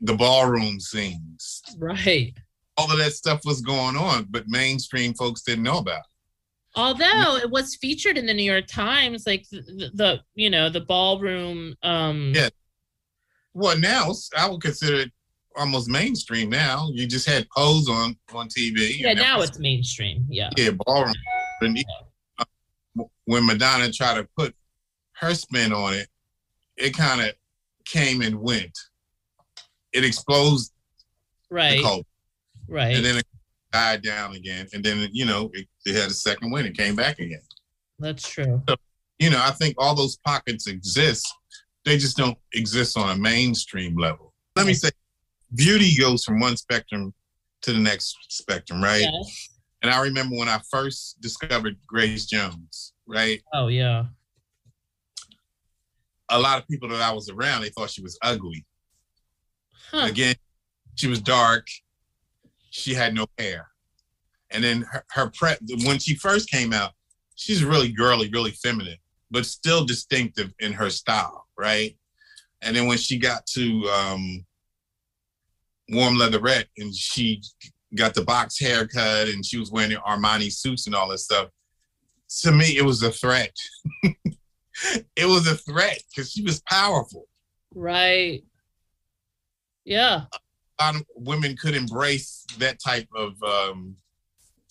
the 0.00 0.14
ballroom 0.14 0.80
scenes. 0.80 1.62
Right. 1.78 2.34
All 2.76 2.90
of 2.90 2.98
that 2.98 3.12
stuff 3.12 3.40
was 3.44 3.60
going 3.60 3.96
on, 3.96 4.26
but 4.30 4.48
mainstream 4.48 5.14
folks 5.14 5.42
didn't 5.42 5.64
know 5.64 5.78
about. 5.78 6.00
It. 6.00 6.04
Although 6.78 7.36
it 7.36 7.50
was 7.50 7.76
featured 7.76 8.18
in 8.18 8.26
the 8.26 8.34
New 8.34 8.42
York 8.42 8.66
Times, 8.66 9.26
like 9.26 9.48
the, 9.50 9.62
the, 9.62 9.90
the 9.94 10.20
you 10.34 10.50
know 10.50 10.68
the 10.68 10.82
ballroom. 10.82 11.74
Um, 11.82 12.32
yeah. 12.34 12.50
Well, 13.56 13.78
now 13.78 14.12
I 14.36 14.50
would 14.50 14.60
consider 14.60 14.96
it 14.96 15.12
almost 15.56 15.88
mainstream. 15.88 16.50
Now 16.50 16.90
you 16.92 17.06
just 17.06 17.26
had 17.26 17.48
Pose 17.56 17.88
on 17.88 18.14
on 18.34 18.48
TV. 18.48 18.98
Yeah, 18.98 19.14
now 19.14 19.40
it's 19.40 19.58
mainstream. 19.58 20.26
Yeah. 20.28 20.50
Yeah, 20.58 20.72
ballroom 20.84 21.14
and 21.62 21.82
uh, 22.38 22.44
when 23.24 23.46
Madonna 23.46 23.90
tried 23.90 24.16
to 24.16 24.28
put 24.36 24.54
her 25.14 25.34
spin 25.34 25.72
on 25.72 25.94
it, 25.94 26.06
it 26.76 26.94
kind 26.94 27.22
of 27.22 27.32
came 27.86 28.20
and 28.20 28.38
went. 28.38 28.78
It 29.94 30.04
exposed 30.04 30.74
right, 31.48 31.82
right, 32.68 32.94
and 32.94 33.02
then 33.02 33.16
it 33.16 33.26
died 33.72 34.02
down 34.02 34.34
again, 34.34 34.68
and 34.74 34.84
then 34.84 35.08
you 35.12 35.24
know 35.24 35.50
it, 35.54 35.66
it 35.86 35.94
had 35.94 36.10
a 36.10 36.14
second 36.14 36.50
win. 36.50 36.66
It 36.66 36.76
came 36.76 36.94
back 36.94 37.20
again. 37.20 37.40
That's 37.98 38.28
true. 38.28 38.60
So, 38.68 38.76
you 39.18 39.30
know, 39.30 39.40
I 39.42 39.52
think 39.52 39.76
all 39.78 39.94
those 39.94 40.18
pockets 40.18 40.66
exist. 40.66 41.26
They 41.86 41.96
just 41.96 42.16
don't 42.16 42.36
exist 42.52 42.98
on 42.98 43.16
a 43.16 43.18
mainstream 43.18 43.96
level. 43.96 44.34
Let 44.56 44.66
me 44.66 44.74
say, 44.74 44.90
beauty 45.54 45.96
goes 45.98 46.24
from 46.24 46.40
one 46.40 46.56
spectrum 46.56 47.14
to 47.62 47.72
the 47.72 47.78
next 47.78 48.16
spectrum, 48.28 48.82
right? 48.82 49.02
Yes. 49.10 49.48
And 49.82 49.90
I 49.90 50.02
remember 50.02 50.36
when 50.36 50.48
I 50.48 50.60
first 50.68 51.20
discovered 51.20 51.76
Grace 51.86 52.26
Jones, 52.26 52.92
right? 53.06 53.40
Oh 53.54 53.68
yeah. 53.68 54.06
A 56.28 56.38
lot 56.38 56.58
of 56.58 56.66
people 56.66 56.88
that 56.88 57.00
I 57.00 57.12
was 57.12 57.30
around, 57.30 57.62
they 57.62 57.68
thought 57.68 57.90
she 57.90 58.02
was 58.02 58.18
ugly. 58.20 58.66
Huh. 59.92 60.06
Again, 60.08 60.34
she 60.96 61.06
was 61.06 61.20
dark. 61.20 61.68
She 62.70 62.94
had 62.94 63.14
no 63.14 63.26
hair. 63.38 63.68
And 64.50 64.64
then 64.64 64.82
her, 64.90 65.04
her 65.10 65.30
pre- 65.30 65.84
when 65.84 66.00
she 66.00 66.16
first 66.16 66.50
came 66.50 66.72
out, 66.72 66.92
she's 67.36 67.62
really 67.62 67.92
girly, 67.92 68.28
really 68.30 68.50
feminine, 68.50 68.98
but 69.30 69.46
still 69.46 69.84
distinctive 69.84 70.52
in 70.58 70.72
her 70.72 70.90
style, 70.90 71.45
right? 71.58 71.96
And 72.62 72.74
then 72.74 72.86
when 72.86 72.98
she 72.98 73.18
got 73.18 73.46
to 73.48 73.84
um, 73.88 74.46
Warm 75.90 76.16
Leatherette 76.16 76.68
and 76.78 76.94
she 76.94 77.42
got 77.94 78.14
the 78.14 78.24
box 78.24 78.58
haircut 78.58 79.28
and 79.28 79.44
she 79.44 79.58
was 79.58 79.70
wearing 79.70 79.90
the 79.90 79.96
Armani 79.96 80.52
suits 80.52 80.86
and 80.86 80.94
all 80.94 81.08
that 81.08 81.18
stuff. 81.18 81.48
To 82.42 82.52
me, 82.52 82.76
it 82.76 82.84
was 82.84 83.02
a 83.02 83.10
threat. 83.10 83.54
it 84.04 85.26
was 85.26 85.46
a 85.46 85.54
threat 85.54 86.02
because 86.10 86.32
she 86.32 86.42
was 86.42 86.60
powerful. 86.62 87.28
Right. 87.74 88.42
Yeah. 89.84 90.22
A 90.80 90.84
lot 90.84 90.96
of 90.96 91.04
women 91.14 91.56
could 91.56 91.74
embrace 91.74 92.44
that 92.58 92.78
type 92.84 93.08
of 93.14 93.40
um, 93.42 93.96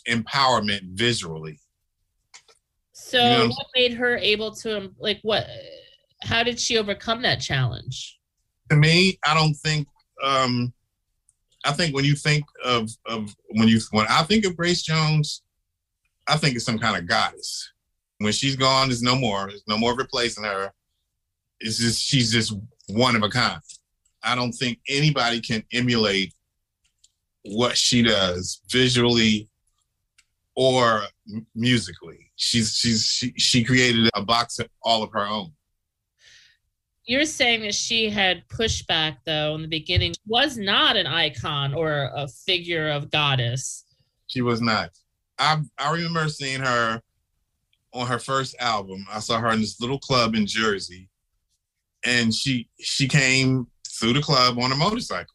empowerment 0.08 0.82
visually. 0.92 1.60
So, 2.92 3.18
you 3.18 3.30
know 3.30 3.48
what, 3.48 3.50
what 3.50 3.68
made 3.76 3.94
her 3.94 4.18
able 4.18 4.52
to, 4.56 4.92
like, 5.00 5.20
what? 5.22 5.48
How 6.26 6.44
did 6.44 6.60
she 6.60 6.78
overcome 6.78 7.22
that 7.22 7.40
challenge? 7.40 8.18
To 8.72 8.76
me, 8.76 9.20
I 9.26 9.36
don't 9.36 9.54
think 9.54 9.88
um, 10.24 10.74
I 11.64 11.72
think 11.72 11.96
when 11.96 12.06
you 12.06 12.16
think 12.16 12.46
of 12.64 12.90
of 13.06 13.36
when 13.50 13.68
you 13.68 13.80
when 13.92 14.08
I 14.10 14.24
think 14.24 14.46
of 14.46 14.58
Grace 14.58 14.82
Jones, 14.82 15.44
I 16.28 16.38
think 16.38 16.56
it's 16.56 16.66
some 16.66 16.80
kind 16.80 16.98
of 16.98 17.08
goddess. 17.08 17.72
When 18.18 18.34
she's 18.34 18.56
gone, 18.56 18.88
there's 18.88 19.04
no 19.04 19.16
more. 19.16 19.48
There's 19.48 19.68
no 19.68 19.78
more 19.78 19.96
replacing 19.96 20.46
her. 20.46 20.72
It's 21.60 21.78
just 21.78 22.02
she's 22.02 22.32
just 22.32 22.54
one 22.88 23.16
of 23.16 23.24
a 23.24 23.30
kind. 23.30 23.62
I 24.24 24.36
don't 24.36 24.54
think 24.54 24.80
anybody 24.90 25.42
can 25.42 25.64
emulate 25.74 26.34
what 27.44 27.78
she 27.78 28.02
does 28.02 28.62
visually 28.70 29.48
or 30.56 31.04
musically. 31.54 32.32
She's 32.36 32.76
she's 32.76 33.06
she, 33.06 33.34
she 33.38 33.64
created 33.64 34.10
a 34.16 34.24
box 34.24 34.58
of 34.58 34.70
all 34.82 35.04
of 35.04 35.12
her 35.12 35.28
own 35.28 35.52
you're 37.06 37.26
saying 37.26 37.62
that 37.62 37.76
she 37.76 38.10
had 38.10 38.48
pushback 38.48 39.18
though 39.26 39.56
in 39.56 39.62
the 39.62 39.68
beginning. 39.68 40.14
Was 40.26 40.58
not 40.58 40.96
an 40.96 41.08
icon 41.08 41.74
or 41.74 42.10
a 42.16 42.28
figure 42.28 42.90
of 42.90 43.12
goddess. 43.12 43.86
She 44.28 44.42
was 44.42 44.62
not. 44.62 44.90
I 45.38 45.62
i 45.78 45.92
remember 45.92 46.28
seeing 46.30 46.62
her 46.62 47.02
on 47.94 48.08
her 48.08 48.20
first 48.20 48.56
album. 48.60 49.06
I 49.12 49.20
saw 49.20 49.40
her 49.40 49.52
in 49.52 49.62
this 49.62 49.80
little 49.80 50.00
club 50.00 50.36
in 50.36 50.46
jersey 50.46 51.10
and 52.06 52.34
she 52.34 52.70
she 52.80 53.08
came 53.08 53.68
through 54.00 54.14
the 54.14 54.22
club 54.22 54.58
on 54.60 54.72
a 54.72 54.76
motorcycle. 54.76 55.34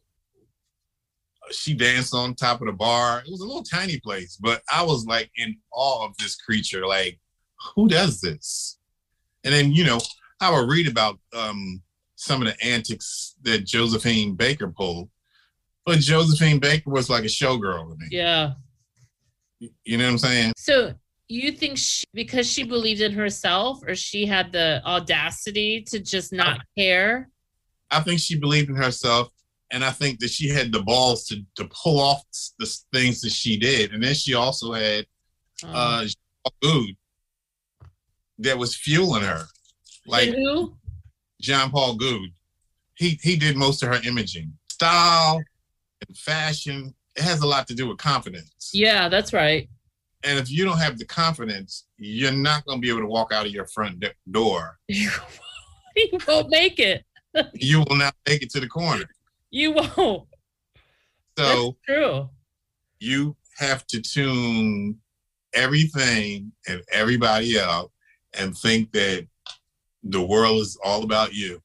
She 1.52 1.74
danced 1.74 2.14
on 2.14 2.34
top 2.34 2.60
of 2.60 2.66
the 2.66 2.72
bar. 2.72 3.22
It 3.26 3.30
was 3.30 3.40
a 3.40 3.46
little 3.46 3.62
tiny 3.62 4.00
place 4.00 4.36
but 4.36 4.62
i 4.72 4.82
was 4.82 5.06
like 5.06 5.30
in 5.36 5.56
awe 5.72 6.04
of 6.04 6.16
this 6.16 6.34
creature. 6.36 6.84
Like 6.86 7.20
who 7.74 7.88
does 7.88 8.20
this? 8.20 8.78
And 9.44 9.54
then, 9.54 9.72
you 9.72 9.84
know, 9.84 10.00
I 10.40 10.50
would 10.50 10.68
read 10.68 10.88
about 10.88 11.18
um, 11.36 11.82
some 12.16 12.42
of 12.42 12.48
the 12.48 12.64
antics 12.64 13.36
that 13.42 13.64
Josephine 13.64 14.34
Baker 14.34 14.68
pulled. 14.68 15.10
But 15.86 15.98
Josephine 15.98 16.58
Baker 16.58 16.90
was 16.90 17.10
like 17.10 17.24
a 17.24 17.28
showgirl 17.28 17.90
to 17.90 17.96
me. 17.96 18.06
Yeah. 18.10 18.52
You 19.58 19.98
know 19.98 20.04
what 20.04 20.10
I'm 20.12 20.18
saying? 20.18 20.52
So 20.56 20.94
you 21.28 21.52
think 21.52 21.78
she, 21.78 22.04
because 22.12 22.50
she 22.50 22.64
believed 22.64 23.00
in 23.00 23.12
herself 23.12 23.80
or 23.86 23.94
she 23.94 24.26
had 24.26 24.52
the 24.52 24.82
audacity 24.84 25.82
to 25.88 25.98
just 25.98 26.32
not 26.32 26.60
care? 26.76 27.30
I 27.90 28.00
think 28.00 28.20
she 28.20 28.38
believed 28.38 28.70
in 28.70 28.76
herself. 28.76 29.28
And 29.72 29.84
I 29.84 29.90
think 29.90 30.18
that 30.20 30.30
she 30.30 30.48
had 30.48 30.72
the 30.72 30.82
balls 30.82 31.26
to, 31.26 31.42
to 31.56 31.68
pull 31.82 32.00
off 32.00 32.22
the 32.58 32.66
things 32.92 33.20
that 33.20 33.32
she 33.32 33.56
did. 33.56 33.92
And 33.92 34.02
then 34.02 34.14
she 34.14 34.34
also 34.34 34.72
had 34.72 35.06
uh, 35.64 36.06
food 36.62 36.96
that 38.38 38.58
was 38.58 38.74
fueling 38.74 39.22
her. 39.22 39.44
Like 40.06 40.30
who? 40.30 40.74
Jean-Paul 41.40 41.96
Goude. 41.96 42.32
He 42.96 43.18
he 43.22 43.36
did 43.36 43.56
most 43.56 43.82
of 43.82 43.88
her 43.88 44.00
imaging, 44.06 44.52
style, 44.70 45.42
and 46.06 46.16
fashion. 46.16 46.94
It 47.16 47.22
has 47.22 47.40
a 47.40 47.46
lot 47.46 47.66
to 47.68 47.74
do 47.74 47.88
with 47.88 47.98
confidence. 47.98 48.70
Yeah, 48.72 49.08
that's 49.08 49.32
right. 49.32 49.68
And 50.22 50.38
if 50.38 50.50
you 50.50 50.64
don't 50.64 50.78
have 50.78 50.98
the 50.98 51.06
confidence, 51.06 51.86
you're 51.96 52.30
not 52.30 52.64
going 52.66 52.78
to 52.78 52.82
be 52.82 52.90
able 52.90 53.00
to 53.00 53.06
walk 53.06 53.32
out 53.32 53.46
of 53.46 53.52
your 53.52 53.66
front 53.66 54.04
door. 54.30 54.78
you 54.88 55.10
won't 56.28 56.50
make 56.50 56.78
it. 56.78 57.04
you 57.54 57.82
will 57.88 57.96
not 57.96 58.14
make 58.28 58.42
it 58.42 58.50
to 58.50 58.60
the 58.60 58.68
corner. 58.68 59.04
You 59.50 59.72
won't. 59.72 60.26
So 61.38 61.76
That's 61.86 61.86
true. 61.86 62.28
You 62.98 63.36
have 63.56 63.86
to 63.88 64.00
tune 64.00 64.98
everything 65.54 66.52
and 66.68 66.82
everybody 66.92 67.58
out 67.58 67.90
and 68.38 68.56
think 68.56 68.92
that 68.92 69.26
the 70.02 70.22
world 70.22 70.60
is 70.60 70.78
all 70.84 71.02
about 71.04 71.34
you. 71.34 71.60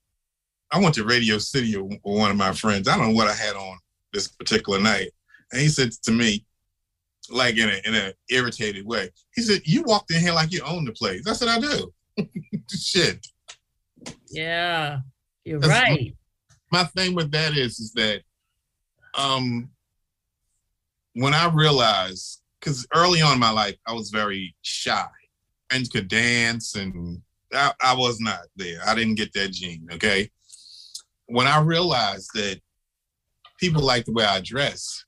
I 0.72 0.80
went 0.80 0.96
to 0.96 1.06
Radio 1.06 1.38
City 1.38 1.78
with 1.78 2.00
one 2.04 2.32
of 2.32 2.38
my 2.38 2.52
friends. 2.52 2.88
I 2.88 2.98
don't 2.98 3.10
know 3.10 3.16
what 3.16 3.28
I 3.28 3.34
had 3.34 3.56
on 3.56 3.78
this 4.14 4.28
particular 4.28 4.80
night. 4.80 5.12
And 5.52 5.62
he 5.62 5.68
said 5.68 5.92
to 6.04 6.12
me, 6.12 6.46
like 7.30 7.58
in 7.58 7.70
a 7.70 7.82
in 7.86 7.96
an 7.96 8.14
irritated 8.30 8.86
way, 8.86 9.10
he 9.34 9.42
said, 9.42 9.62
You 9.66 9.84
walked 9.84 10.12
in 10.12 10.20
here 10.20 10.34
like 10.34 10.52
you 10.52 10.62
own 10.64 10.86
the 10.86 10.92
place. 10.92 11.28
I 11.28 11.34
said, 11.34 11.48
I 11.48 11.60
do. 11.60 11.94
Shit. 12.70 13.26
Yeah. 14.30 15.00
You're 15.44 15.60
right. 15.60 16.14
My, 16.72 16.82
my 16.82 16.84
thing 16.90 17.16
with 17.16 17.32
that 17.32 17.56
is 17.56 17.80
is 17.80 17.94
that 17.94 18.22
um 19.16 19.70
when 21.14 21.34
I 21.34 21.50
realized 21.50 22.42
because 22.60 22.86
early 22.94 23.22
on 23.22 23.34
in 23.34 23.40
my 23.40 23.52
life 23.52 23.76
I 23.88 23.94
was 23.94 24.10
very 24.10 24.56
shy. 24.62 25.06
Friends 25.70 25.90
could 25.90 26.08
dance 26.08 26.76
and 26.76 27.22
I, 27.54 27.72
I 27.82 27.94
was 27.96 28.20
not 28.20 28.42
there. 28.56 28.80
I 28.86 28.96
didn't 28.96 29.16
get 29.16 29.34
that 29.34 29.52
gene. 29.52 29.88
Okay. 29.94 30.30
When 31.28 31.48
I 31.48 31.60
realized 31.60 32.30
that 32.36 32.60
people 33.60 33.82
like 33.82 34.06
the 34.06 34.14
way 34.14 34.26
I 34.26 34.42
dress, 34.42 35.06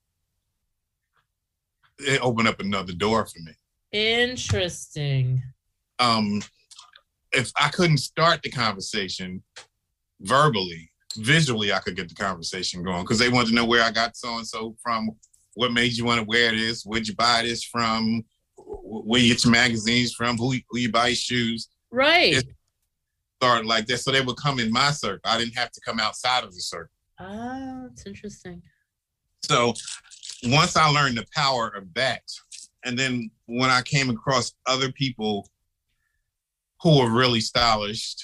it 2.00 2.21
opened 2.21 2.47
up 2.47 2.60
another 2.60 2.93
door 2.93 3.26
for 3.26 3.39
me. 3.39 3.54
Interesting. 3.91 5.41
Um, 6.00 6.41
if 7.32 7.52
I 7.60 7.69
couldn't 7.69 7.97
start 7.97 8.41
the 8.41 8.50
conversation 8.50 9.43
verbally, 10.21 10.91
visually, 11.17 11.73
I 11.73 11.80
could 11.80 11.95
get 11.95 12.10
the 12.10 12.15
conversation 12.15 12.84
going 12.84 13.04
because 13.04 13.19
they 13.19 13.30
wanted 13.30 13.50
to 13.50 13.56
know 13.56 13.65
where 13.65 13.84
I 13.84 13.91
got 13.91 14.15
so 14.15 14.38
and 14.38 14.47
so 14.47 14.76
from, 14.82 15.10
what 15.56 15.73
made 15.73 15.93
you 15.93 16.06
want 16.06 16.19
to 16.19 16.26
wear 16.26 16.52
this, 16.52 16.84
where'd 16.84 17.08
you 17.08 17.15
buy 17.15 17.41
this 17.43 17.63
from, 17.63 18.23
where 18.58 19.21
you 19.21 19.34
get 19.34 19.43
your 19.43 19.52
magazines 19.52 20.13
from, 20.13 20.38
who, 20.38 20.54
who 20.69 20.78
you 20.78 20.91
buy 20.91 21.13
shoes. 21.13 21.67
Right. 21.91 22.34
It 22.34 22.45
started 23.41 23.65
like 23.67 23.86
that. 23.88 24.00
So 24.00 24.12
they 24.12 24.21
would 24.21 24.38
come 24.38 24.60
in 24.60 24.71
my 24.71 24.91
circle. 24.91 25.21
I 25.26 25.38
didn't 25.38 25.58
have 25.58 25.71
to 25.71 25.82
come 25.82 26.00
outside 26.00 26.43
of 26.43 26.54
the 26.54 26.62
circle. 26.62 26.91
Oh, 27.19 27.88
that's 27.88 28.06
interesting. 28.06 28.62
So 29.43 29.73
once 30.43 30.76
I 30.76 30.89
learned 30.89 31.17
the 31.17 31.26
power 31.34 31.69
of 31.69 31.93
that, 31.93 32.23
and 32.84 32.97
then 32.97 33.32
when 33.45 33.69
I 33.69 33.82
came 33.82 34.10
across 34.10 34.54
other 34.65 34.91
people 34.91 35.50
who 36.82 37.00
were 37.00 37.12
really 37.12 37.41
stylish 37.41 38.15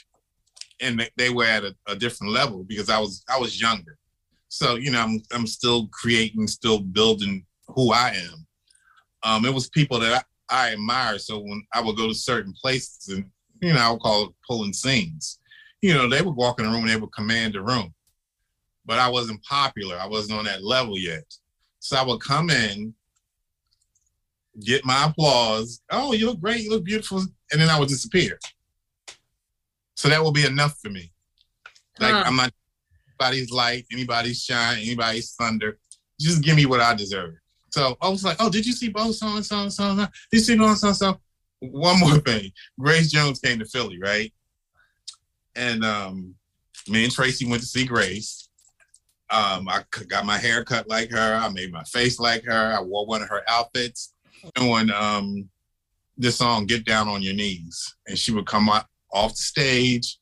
and 0.79 1.09
they 1.17 1.29
were 1.29 1.45
at 1.45 1.63
a, 1.63 1.75
a 1.87 1.95
different 1.95 2.33
level 2.33 2.63
because 2.63 2.89
I 2.89 2.99
was 2.99 3.23
I 3.29 3.39
was 3.39 3.59
younger. 3.59 3.97
So, 4.49 4.75
you 4.75 4.91
know, 4.91 5.01
I'm 5.01 5.21
I'm 5.31 5.47
still 5.47 5.87
creating, 5.87 6.47
still 6.47 6.79
building 6.79 7.45
who 7.67 7.91
I 7.91 8.09
am. 8.09 8.47
Um, 9.23 9.45
it 9.45 9.53
was 9.53 9.69
people 9.69 9.99
that 9.99 10.25
I, 10.49 10.67
I 10.69 10.73
admire. 10.73 11.17
So 11.17 11.39
when 11.39 11.63
I 11.73 11.81
would 11.81 11.97
go 11.97 12.07
to 12.07 12.13
certain 12.13 12.53
places 12.53 13.07
and 13.09 13.25
you 13.63 13.73
know, 13.73 13.79
I 13.79 13.91
would 13.91 14.01
call 14.01 14.25
it 14.25 14.31
pulling 14.47 14.73
scenes. 14.73 15.39
You 15.81 15.93
know, 15.93 16.09
they 16.09 16.21
would 16.21 16.35
walk 16.35 16.59
in 16.59 16.65
the 16.65 16.71
room 16.71 16.81
and 16.81 16.89
they 16.89 16.97
would 16.97 17.13
command 17.13 17.53
the 17.53 17.61
room. 17.61 17.93
But 18.85 18.99
I 18.99 19.09
wasn't 19.09 19.43
popular. 19.43 19.97
I 19.97 20.07
wasn't 20.07 20.39
on 20.39 20.45
that 20.45 20.63
level 20.63 20.97
yet. 20.97 21.23
So 21.79 21.97
I 21.97 22.03
would 22.03 22.19
come 22.19 22.49
in, 22.49 22.93
get 24.59 24.85
my 24.85 25.05
applause. 25.09 25.81
Oh, 25.89 26.13
you 26.13 26.25
look 26.25 26.41
great. 26.41 26.61
You 26.61 26.71
look 26.71 26.83
beautiful. 26.83 27.19
And 27.19 27.61
then 27.61 27.69
I 27.69 27.79
would 27.79 27.89
disappear. 27.89 28.37
So 29.95 30.09
that 30.09 30.21
will 30.21 30.31
be 30.31 30.45
enough 30.45 30.77
for 30.79 30.89
me. 30.89 31.11
Like 31.99 32.13
huh. 32.13 32.23
I'm 32.25 32.35
not 32.35 32.51
anybody's 33.19 33.51
light, 33.51 33.85
anybody's 33.91 34.43
shine, 34.43 34.79
anybody's 34.79 35.33
thunder. 35.35 35.77
Just 36.19 36.43
give 36.43 36.55
me 36.55 36.65
what 36.65 36.81
I 36.81 36.93
deserve. 36.95 37.35
So 37.69 37.97
I 38.01 38.09
was 38.09 38.23
like, 38.23 38.37
oh, 38.39 38.49
did 38.49 38.65
you 38.65 38.73
see 38.73 38.89
both 38.89 39.15
so 39.15 39.27
and 39.27 39.45
so 39.45 39.61
and 39.61 39.73
so? 39.73 39.95
Did 39.95 40.09
you 40.31 40.39
see 40.39 40.57
both 40.57 40.77
so 40.77 40.87
and 40.87 40.97
so? 40.97 41.19
One 41.71 41.99
more 41.99 42.19
thing. 42.19 42.51
Grace 42.79 43.11
Jones 43.11 43.39
came 43.39 43.59
to 43.59 43.65
Philly, 43.65 43.99
right? 43.99 44.33
And 45.55 45.83
um, 45.83 46.35
me 46.87 47.03
and 47.03 47.13
Tracy 47.13 47.45
went 47.45 47.61
to 47.61 47.67
see 47.67 47.85
Grace. 47.85 48.49
Um, 49.29 49.67
I 49.69 49.83
got 50.07 50.25
my 50.25 50.37
hair 50.37 50.63
cut 50.63 50.87
like 50.87 51.09
her. 51.11 51.35
I 51.35 51.49
made 51.49 51.71
my 51.71 51.83
face 51.83 52.19
like 52.19 52.43
her. 52.45 52.75
I 52.77 52.81
wore 52.81 53.05
one 53.05 53.21
of 53.21 53.29
her 53.29 53.43
outfits. 53.47 54.13
Doing 54.55 54.91
um, 54.91 55.49
this 56.17 56.37
song, 56.37 56.65
"Get 56.65 56.85
Down 56.85 57.07
on 57.07 57.21
Your 57.21 57.33
Knees," 57.33 57.95
and 58.07 58.17
she 58.17 58.33
would 58.33 58.45
come 58.45 58.69
off 58.69 58.85
the 59.29 59.35
stage, 59.35 60.19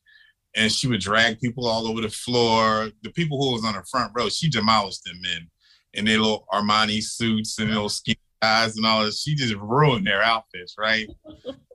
and 0.54 0.70
she 0.70 0.86
would 0.86 1.00
drag 1.00 1.40
people 1.40 1.66
all 1.66 1.88
over 1.88 2.00
the 2.00 2.08
floor. 2.08 2.90
The 3.02 3.10
people 3.10 3.42
who 3.42 3.52
was 3.52 3.64
on 3.64 3.74
the 3.74 3.82
front 3.90 4.12
row, 4.14 4.28
she 4.28 4.48
demolished 4.48 5.02
them 5.04 5.20
in, 5.36 5.48
in 5.94 6.04
their 6.04 6.18
little 6.18 6.46
Armani 6.52 7.02
suits 7.02 7.58
and 7.58 7.70
little 7.70 7.88
skinny 7.88 8.16
guys 8.42 8.76
and 8.76 8.84
all 8.84 9.04
this. 9.04 9.22
She 9.22 9.34
just 9.34 9.54
ruined 9.54 10.06
their 10.06 10.22
outfits, 10.22 10.74
right? 10.78 11.08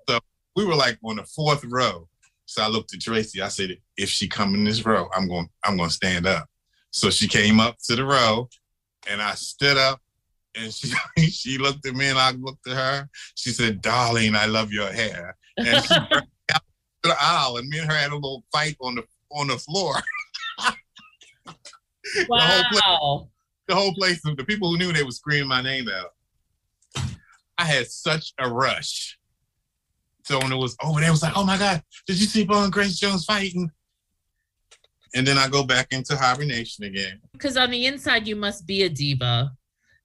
so 0.07 0.19
we 0.55 0.65
were 0.65 0.75
like 0.75 0.99
on 1.03 1.15
the 1.15 1.23
fourth 1.23 1.63
row. 1.65 2.07
So 2.45 2.61
I 2.61 2.67
looked 2.67 2.93
at 2.93 3.01
Tracy. 3.01 3.41
I 3.41 3.47
said, 3.47 3.77
if 3.97 4.09
she 4.09 4.27
come 4.27 4.53
in 4.53 4.63
this 4.63 4.85
row, 4.85 5.09
I'm 5.15 5.27
going, 5.27 5.49
I'm 5.63 5.77
going 5.77 5.89
to 5.89 5.95
stand 5.95 6.27
up. 6.27 6.47
So 6.91 7.09
she 7.09 7.27
came 7.27 7.59
up 7.59 7.77
to 7.83 7.95
the 7.95 8.05
row, 8.05 8.49
and 9.09 9.21
I 9.21 9.33
stood 9.35 9.77
up, 9.77 10.01
and 10.55 10.73
she 10.73 10.91
she 11.29 11.57
looked 11.57 11.85
at 11.85 11.93
me, 11.93 12.07
and 12.07 12.17
I 12.17 12.31
looked 12.31 12.67
at 12.67 12.75
her. 12.75 13.09
She 13.35 13.51
said, 13.51 13.81
"Darling, 13.81 14.35
I 14.35 14.45
love 14.45 14.71
your 14.71 14.91
hair." 14.91 15.35
And 15.57 15.83
she 15.83 15.95
out 16.53 16.63
to 17.03 17.09
the 17.09 17.15
aisle, 17.19 17.57
and 17.57 17.67
me 17.67 17.79
and 17.79 17.91
her 17.91 17.97
had 17.97 18.11
a 18.11 18.15
little 18.15 18.43
fight 18.51 18.77
on 18.81 18.95
the 18.95 19.03
on 19.31 19.47
the 19.47 19.57
floor. 19.57 19.95
wow. 20.57 20.73
The 22.15 22.25
whole, 22.39 22.63
place, 22.71 23.27
the 23.67 23.75
whole 23.75 23.93
place, 23.93 24.21
the 24.23 24.45
people 24.45 24.71
who 24.71 24.77
knew 24.77 24.93
they 24.93 25.03
were 25.03 25.11
screaming 25.11 25.49
my 25.49 25.61
name 25.61 25.89
out. 25.89 26.11
I 27.57 27.65
had 27.65 27.87
such 27.87 28.33
a 28.39 28.49
rush. 28.49 29.17
So 30.25 30.39
when 30.39 30.51
it 30.51 30.57
was 30.57 30.75
over 30.83 30.99
there, 30.99 31.09
it 31.09 31.11
was 31.11 31.23
like, 31.23 31.37
oh 31.37 31.45
my 31.45 31.57
God, 31.57 31.81
did 32.05 32.19
you 32.19 32.25
see 32.25 32.43
Beau 32.43 32.63
and 32.63 32.71
Grace 32.71 32.99
Jones 32.99 33.25
fighting? 33.25 33.71
And 35.15 35.25
then 35.25 35.37
I 35.37 35.47
go 35.47 35.63
back 35.63 35.87
into 35.91 36.17
hibernation 36.17 36.83
again. 36.83 37.21
Because 37.31 37.55
on 37.55 37.71
the 37.71 37.85
inside, 37.85 38.27
you 38.27 38.35
must 38.35 38.67
be 38.67 38.83
a 38.83 38.89
diva. 38.89 39.51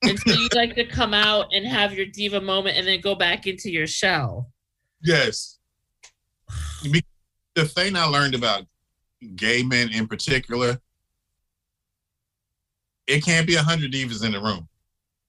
And 0.03 0.19
so 0.19 0.33
you 0.33 0.49
like 0.55 0.75
to 0.77 0.85
come 0.85 1.13
out 1.13 1.47
and 1.53 1.67
have 1.67 1.93
your 1.93 2.07
diva 2.07 2.41
moment 2.41 2.77
and 2.77 2.87
then 2.87 3.01
go 3.01 3.15
back 3.15 3.47
into 3.47 3.71
your 3.71 3.87
shell. 3.87 4.51
Yes. 5.03 5.59
The 7.55 7.65
thing 7.65 7.97
I 7.97 8.05
learned 8.05 8.35
about 8.35 8.65
gay 9.37 9.63
men 9.63 9.93
in 9.93 10.07
particular, 10.07 10.81
it 13.07 13.25
can't 13.25 13.47
be 13.47 13.57
a 13.57 13.63
hundred 13.63 13.93
divas 13.93 14.25
in 14.25 14.33
the 14.33 14.41
room. 14.41 14.69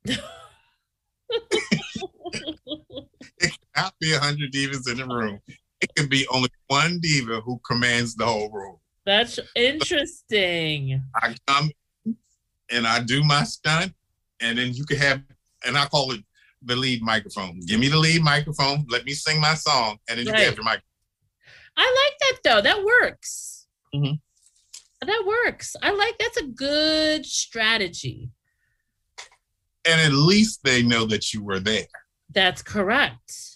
cannot 3.75 3.93
be 3.99 4.13
a 4.13 4.19
hundred 4.19 4.51
divas 4.51 4.89
in 4.89 4.97
the 4.97 5.07
room. 5.07 5.39
It 5.81 5.93
can 5.95 6.07
be 6.07 6.25
only 6.31 6.49
one 6.67 6.99
diva 7.01 7.41
who 7.41 7.59
commands 7.67 8.15
the 8.15 8.25
whole 8.25 8.49
room. 8.49 8.77
That's 9.05 9.39
interesting. 9.55 11.03
I 11.15 11.35
come 11.47 11.71
and 12.71 12.87
I 12.87 13.01
do 13.03 13.23
my 13.23 13.43
stunt, 13.43 13.93
and 14.39 14.57
then 14.57 14.73
you 14.73 14.85
can 14.85 14.97
have, 14.97 15.21
and 15.65 15.77
I 15.77 15.85
call 15.87 16.11
it 16.11 16.21
the 16.61 16.75
lead 16.75 17.01
microphone. 17.01 17.59
Give 17.67 17.79
me 17.79 17.89
the 17.89 17.97
lead 17.97 18.23
microphone. 18.23 18.85
Let 18.89 19.03
me 19.05 19.11
sing 19.13 19.41
my 19.41 19.55
song, 19.55 19.97
and 20.07 20.17
then 20.17 20.25
you 20.25 20.31
right. 20.31 20.39
can 20.39 20.45
have 20.47 20.55
your 20.55 20.63
microphone. 20.63 20.87
I 21.75 22.07
like 22.07 22.19
that 22.19 22.39
though. 22.43 22.61
That 22.61 22.83
works. 22.83 23.67
Mm-hmm. 23.93 24.13
That 25.05 25.23
works. 25.27 25.75
I 25.81 25.91
like 25.91 26.17
that's 26.17 26.37
a 26.37 26.47
good 26.47 27.25
strategy. 27.25 28.31
And 29.85 29.99
at 29.99 30.13
least 30.13 30.61
they 30.63 30.81
know 30.81 31.05
that 31.07 31.33
you 31.33 31.43
were 31.43 31.59
there. 31.59 31.87
That's 32.33 32.61
correct. 32.61 33.52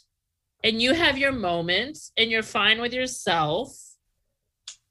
And 0.63 0.81
you 0.81 0.93
have 0.93 1.17
your 1.17 1.31
moments 1.31 2.11
and 2.17 2.29
you're 2.31 2.43
fine 2.43 2.81
with 2.81 2.93
yourself. 2.93 3.77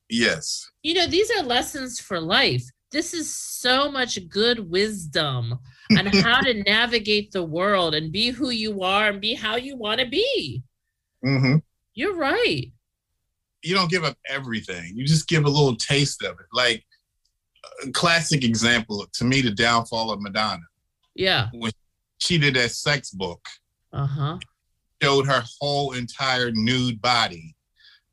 Yes. 0.08 0.70
You 0.82 0.94
know, 0.94 1.06
these 1.06 1.30
are 1.32 1.42
lessons 1.42 1.98
for 2.00 2.20
life. 2.20 2.64
This 2.92 3.12
is 3.12 3.34
so 3.34 3.90
much 3.90 4.18
good 4.28 4.70
wisdom 4.70 5.58
on 5.96 6.06
how 6.06 6.40
to 6.40 6.62
navigate 6.62 7.32
the 7.32 7.42
world 7.44 7.94
and 7.94 8.12
be 8.12 8.30
who 8.30 8.50
you 8.50 8.82
are 8.82 9.08
and 9.08 9.20
be 9.20 9.34
how 9.34 9.56
you 9.56 9.76
want 9.76 10.00
to 10.00 10.06
be. 10.06 10.62
hmm 11.22 11.56
You're 11.94 12.14
right. 12.14 12.66
You 13.62 13.74
don't 13.74 13.90
give 13.90 14.04
up 14.04 14.16
everything. 14.28 14.92
You 14.94 15.04
just 15.04 15.26
give 15.26 15.44
a 15.44 15.48
little 15.50 15.74
taste 15.76 16.22
of 16.22 16.38
it. 16.38 16.46
Like 16.52 16.84
a 17.84 17.90
classic 17.90 18.44
example 18.44 19.04
to 19.14 19.24
me, 19.24 19.40
the 19.40 19.50
downfall 19.50 20.12
of 20.12 20.20
Madonna. 20.22 20.62
Yeah. 21.16 21.48
When 21.52 21.72
she 22.18 22.38
did 22.38 22.54
that 22.54 22.70
sex 22.70 23.10
book, 23.10 23.44
Uh 23.92 24.06
huh. 24.06 24.38
Showed 25.06 25.26
her 25.26 25.44
whole 25.60 25.92
entire 25.92 26.50
nude 26.52 27.00
body. 27.00 27.54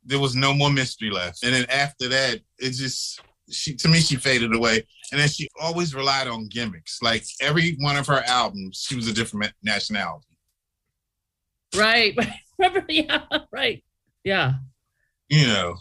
There 0.04 0.20
was 0.20 0.36
no 0.36 0.54
more 0.54 0.70
mystery 0.70 1.10
left. 1.10 1.42
And 1.42 1.54
then 1.54 1.66
after 1.68 2.08
that, 2.08 2.40
it 2.58 2.70
just 2.70 3.24
she 3.50 3.74
to 3.76 3.88
me 3.88 4.00
she 4.00 4.16
faded 4.16 4.54
away. 4.54 4.86
And 5.10 5.20
then 5.20 5.28
she 5.28 5.48
always 5.60 5.94
relied 5.94 6.28
on 6.28 6.48
gimmicks. 6.48 7.00
Like 7.02 7.24
every 7.40 7.76
one 7.80 7.96
of 7.96 8.06
her 8.06 8.22
albums, 8.26 8.84
she 8.86 8.96
was 8.96 9.08
a 9.08 9.12
different 9.12 9.52
nationality. 9.62 10.26
Right. 11.76 12.16
Remember? 12.58 12.84
Yeah. 12.88 13.22
Right. 13.52 13.82
Yeah. 14.22 14.54
You 15.28 15.46
know. 15.48 15.74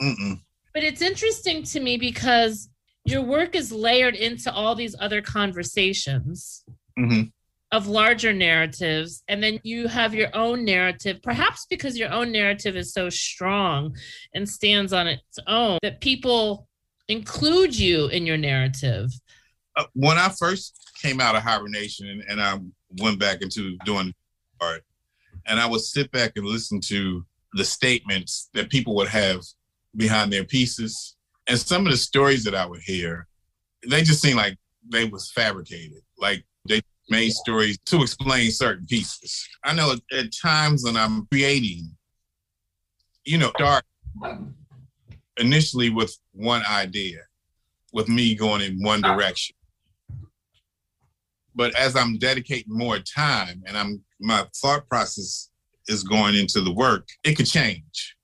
Mm-mm. 0.00 0.40
But 0.74 0.84
it's 0.84 1.02
interesting 1.02 1.62
to 1.64 1.80
me 1.80 1.96
because 1.96 2.68
your 3.04 3.22
work 3.22 3.54
is 3.54 3.72
layered 3.72 4.14
into 4.14 4.52
all 4.52 4.74
these 4.74 4.94
other 5.00 5.22
conversations 5.22 6.64
hmm 6.96 7.22
of 7.72 7.88
larger 7.88 8.32
narratives. 8.32 9.22
And 9.28 9.42
then 9.42 9.60
you 9.62 9.88
have 9.88 10.14
your 10.14 10.34
own 10.34 10.64
narrative, 10.64 11.20
perhaps 11.22 11.66
because 11.68 11.98
your 11.98 12.12
own 12.12 12.30
narrative 12.32 12.76
is 12.76 12.92
so 12.92 13.10
strong 13.10 13.96
and 14.34 14.48
stands 14.48 14.92
on 14.92 15.06
its 15.08 15.38
own 15.46 15.78
that 15.82 16.00
people 16.00 16.68
include 17.08 17.76
you 17.76 18.06
in 18.08 18.26
your 18.26 18.36
narrative. 18.36 19.10
Uh, 19.76 19.84
when 19.94 20.16
I 20.16 20.28
first 20.28 20.78
came 21.02 21.20
out 21.20 21.36
of 21.36 21.42
hibernation 21.42 22.08
and, 22.08 22.22
and 22.28 22.40
I 22.40 22.58
went 23.02 23.18
back 23.18 23.42
into 23.42 23.76
doing 23.84 24.12
art, 24.60 24.82
and 25.46 25.60
I 25.60 25.66
would 25.66 25.82
sit 25.82 26.10
back 26.10 26.32
and 26.36 26.46
listen 26.46 26.80
to 26.82 27.24
the 27.52 27.64
statements 27.64 28.48
that 28.54 28.70
people 28.70 28.94
would 28.96 29.08
have 29.08 29.42
behind 29.96 30.32
their 30.32 30.44
pieces, 30.44 31.16
and 31.46 31.58
some 31.58 31.86
of 31.86 31.92
the 31.92 31.98
stories 31.98 32.44
that 32.44 32.54
I 32.54 32.66
would 32.66 32.80
hear, 32.80 33.26
they 33.88 34.02
just 34.02 34.20
seemed 34.20 34.36
like 34.36 34.56
they 34.90 35.04
was 35.04 35.30
fabricated. 35.32 36.02
Like 36.18 36.44
they 36.68 36.80
made 37.08 37.32
stories 37.32 37.78
to 37.86 38.02
explain 38.02 38.50
certain 38.50 38.86
pieces. 38.86 39.48
I 39.64 39.74
know 39.74 39.92
at, 39.92 40.18
at 40.18 40.32
times 40.32 40.84
when 40.84 40.96
I'm 40.96 41.26
creating, 41.26 41.90
you 43.24 43.38
know, 43.38 43.52
dark 43.58 43.84
initially 45.38 45.90
with 45.90 46.16
one 46.32 46.62
idea, 46.68 47.20
with 47.92 48.08
me 48.08 48.34
going 48.34 48.62
in 48.62 48.82
one 48.82 49.00
direction. 49.00 49.54
But 51.54 51.74
as 51.74 51.96
I'm 51.96 52.18
dedicating 52.18 52.76
more 52.76 52.98
time 52.98 53.62
and 53.66 53.76
I'm 53.76 54.02
my 54.20 54.46
thought 54.56 54.88
process 54.88 55.50
is 55.88 56.02
going 56.02 56.34
into 56.34 56.60
the 56.60 56.72
work, 56.72 57.08
it 57.24 57.34
could 57.34 57.46
change. 57.46 58.16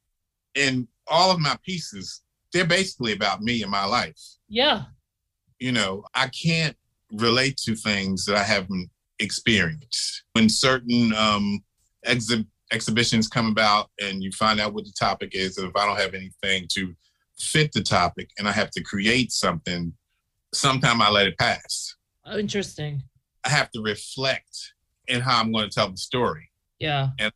And 0.54 0.86
all 1.06 1.30
of 1.30 1.40
my 1.40 1.56
pieces, 1.64 2.22
they're 2.52 2.66
basically 2.66 3.12
about 3.12 3.42
me 3.42 3.62
and 3.62 3.70
my 3.70 3.84
life. 3.84 4.18
Yeah. 4.48 4.84
You 5.58 5.72
know, 5.72 6.04
I 6.14 6.28
can't 6.28 6.76
relate 7.12 7.57
to 7.59 7.75
things 7.75 8.25
that 8.27 8.37
I 8.37 8.42
haven't 8.42 8.90
experienced. 9.18 10.25
When 10.33 10.48
certain 10.48 11.14
um, 11.14 11.62
exhi- 12.07 12.46
exhibitions 12.72 13.29
come 13.29 13.48
about 13.48 13.90
and 14.01 14.22
you 14.22 14.33
find 14.33 14.61
out 14.61 14.75
what 14.75 14.85
the 14.85 14.94
topic 14.98 15.35
is, 15.35 15.59
and 15.59 15.68
if 15.68 15.77
I 15.77 15.87
don't 15.87 15.98
have 15.98 16.14
anything 16.14 16.66
to 16.72 16.94
fit 17.38 17.72
the 17.72 17.83
topic 17.83 18.31
and 18.38 18.48
I 18.48 18.53
have 18.53 18.70
to 18.72 18.83
create 18.83 19.33
something, 19.33 19.92
sometime 20.55 21.01
I 21.01 21.11
let 21.11 21.27
it 21.27 21.38
pass. 21.38 21.96
Oh, 22.25 22.38
interesting. 22.38 23.03
I 23.44 23.48
have 23.51 23.70
to 23.72 23.83
reflect 23.83 24.75
in 25.09 25.20
how 25.20 25.40
I'm 25.40 25.53
going 25.53 25.68
to 25.68 25.75
tell 25.75 25.90
the 25.90 25.96
story. 25.96 26.51
Yeah. 26.79 27.09
And 27.18 27.33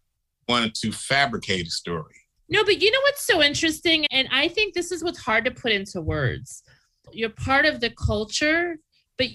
I 0.49 0.53
wanted 0.53 0.75
to 0.77 0.93
fabricate 0.93 1.67
a 1.67 1.71
story. 1.71 2.15
No, 2.49 2.65
but 2.65 2.81
you 2.81 2.91
know 2.91 3.01
what's 3.03 3.27
so 3.27 3.43
interesting? 3.43 4.07
And 4.13 4.29
I 4.31 4.49
think 4.49 4.75
this 4.75 4.93
is 4.93 5.03
what's 5.03 5.19
hard 5.19 5.45
to 5.47 5.51
put 5.51 5.73
into 5.73 6.01
words. 6.01 6.63
You're 7.13 7.31
part 7.31 7.67
of 7.67 7.81
the 7.81 7.91
culture, 7.91 8.77
but 9.19 9.27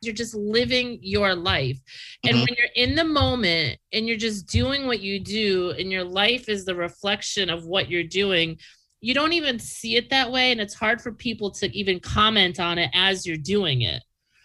you're 0.00 0.14
just 0.14 0.34
living 0.34 0.98
your 1.02 1.34
life. 1.34 1.78
And 2.24 2.36
Mhm. 2.36 2.40
when 2.40 2.54
you're 2.56 2.86
in 2.86 2.94
the 2.94 3.04
moment 3.04 3.78
and 3.92 4.06
you're 4.08 4.16
just 4.16 4.46
doing 4.46 4.86
what 4.86 5.00
you 5.00 5.20
do, 5.20 5.70
and 5.72 5.90
your 5.92 6.04
life 6.04 6.48
is 6.48 6.64
the 6.64 6.74
reflection 6.74 7.50
of 7.50 7.66
what 7.66 7.90
you're 7.90 8.04
doing, 8.04 8.58
you 9.00 9.14
don't 9.14 9.32
even 9.32 9.58
see 9.58 9.96
it 9.96 10.10
that 10.10 10.30
way. 10.30 10.52
And 10.52 10.60
it's 10.60 10.74
hard 10.74 11.00
for 11.00 11.12
people 11.12 11.50
to 11.52 11.74
even 11.76 12.00
comment 12.00 12.60
on 12.60 12.78
it 12.78 12.90
as 12.94 13.26
you're 13.26 13.36
doing 13.36 13.82
it. 13.82 14.02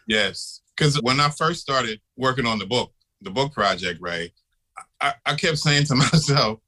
Yes. 0.07 0.61
Because 0.75 1.01
when 1.01 1.19
I 1.19 1.29
first 1.29 1.61
started 1.61 2.01
working 2.17 2.45
on 2.45 2.59
the 2.59 2.65
book, 2.65 2.93
the 3.21 3.31
book 3.31 3.53
project, 3.53 3.99
right, 4.01 4.31
I, 4.99 5.13
I 5.25 5.35
kept 5.35 5.57
saying 5.57 5.85
to 5.85 5.95
myself, 5.95 6.59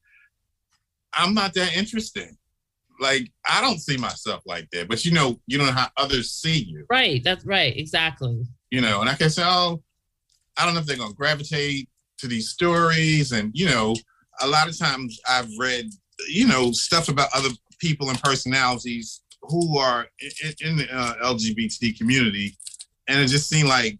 I'm 1.13 1.33
not 1.33 1.53
that 1.55 1.75
interesting. 1.75 2.37
Like, 2.99 3.31
I 3.47 3.61
don't 3.61 3.79
see 3.79 3.97
myself 3.97 4.43
like 4.45 4.69
that. 4.71 4.87
But 4.87 5.05
you 5.05 5.11
know, 5.11 5.39
you 5.45 5.57
know 5.57 5.65
how 5.71 5.89
others 5.97 6.31
see 6.31 6.63
you, 6.63 6.85
Right. 6.89 7.23
That's 7.23 7.45
right. 7.45 7.75
Exactly. 7.75 8.43
You 8.71 8.81
know, 8.81 9.01
and 9.01 9.09
I 9.09 9.15
can 9.15 9.29
say, 9.29 9.43
oh, 9.45 9.81
I 10.57 10.65
don't 10.65 10.73
know 10.73 10.79
if 10.79 10.85
they're 10.85 10.97
going 10.97 11.11
to 11.11 11.15
gravitate 11.15 11.89
to 12.19 12.27
these 12.27 12.49
stories. 12.49 13.31
And, 13.31 13.51
you 13.53 13.67
know, 13.67 13.95
a 14.41 14.47
lot 14.47 14.67
of 14.67 14.77
times 14.77 15.19
I've 15.29 15.49
read, 15.59 15.85
you 16.27 16.47
know, 16.47 16.71
stuff 16.71 17.09
about 17.09 17.29
other 17.33 17.49
people 17.79 18.09
and 18.09 18.21
personalities 18.21 19.21
who 19.43 19.77
are 19.77 20.07
in, 20.43 20.53
in 20.61 20.77
the 20.77 20.87
uh, 20.91 21.15
LGBT 21.23 21.97
community. 21.97 22.57
And 23.07 23.19
it 23.19 23.27
just 23.27 23.49
seemed 23.49 23.69
like 23.69 23.99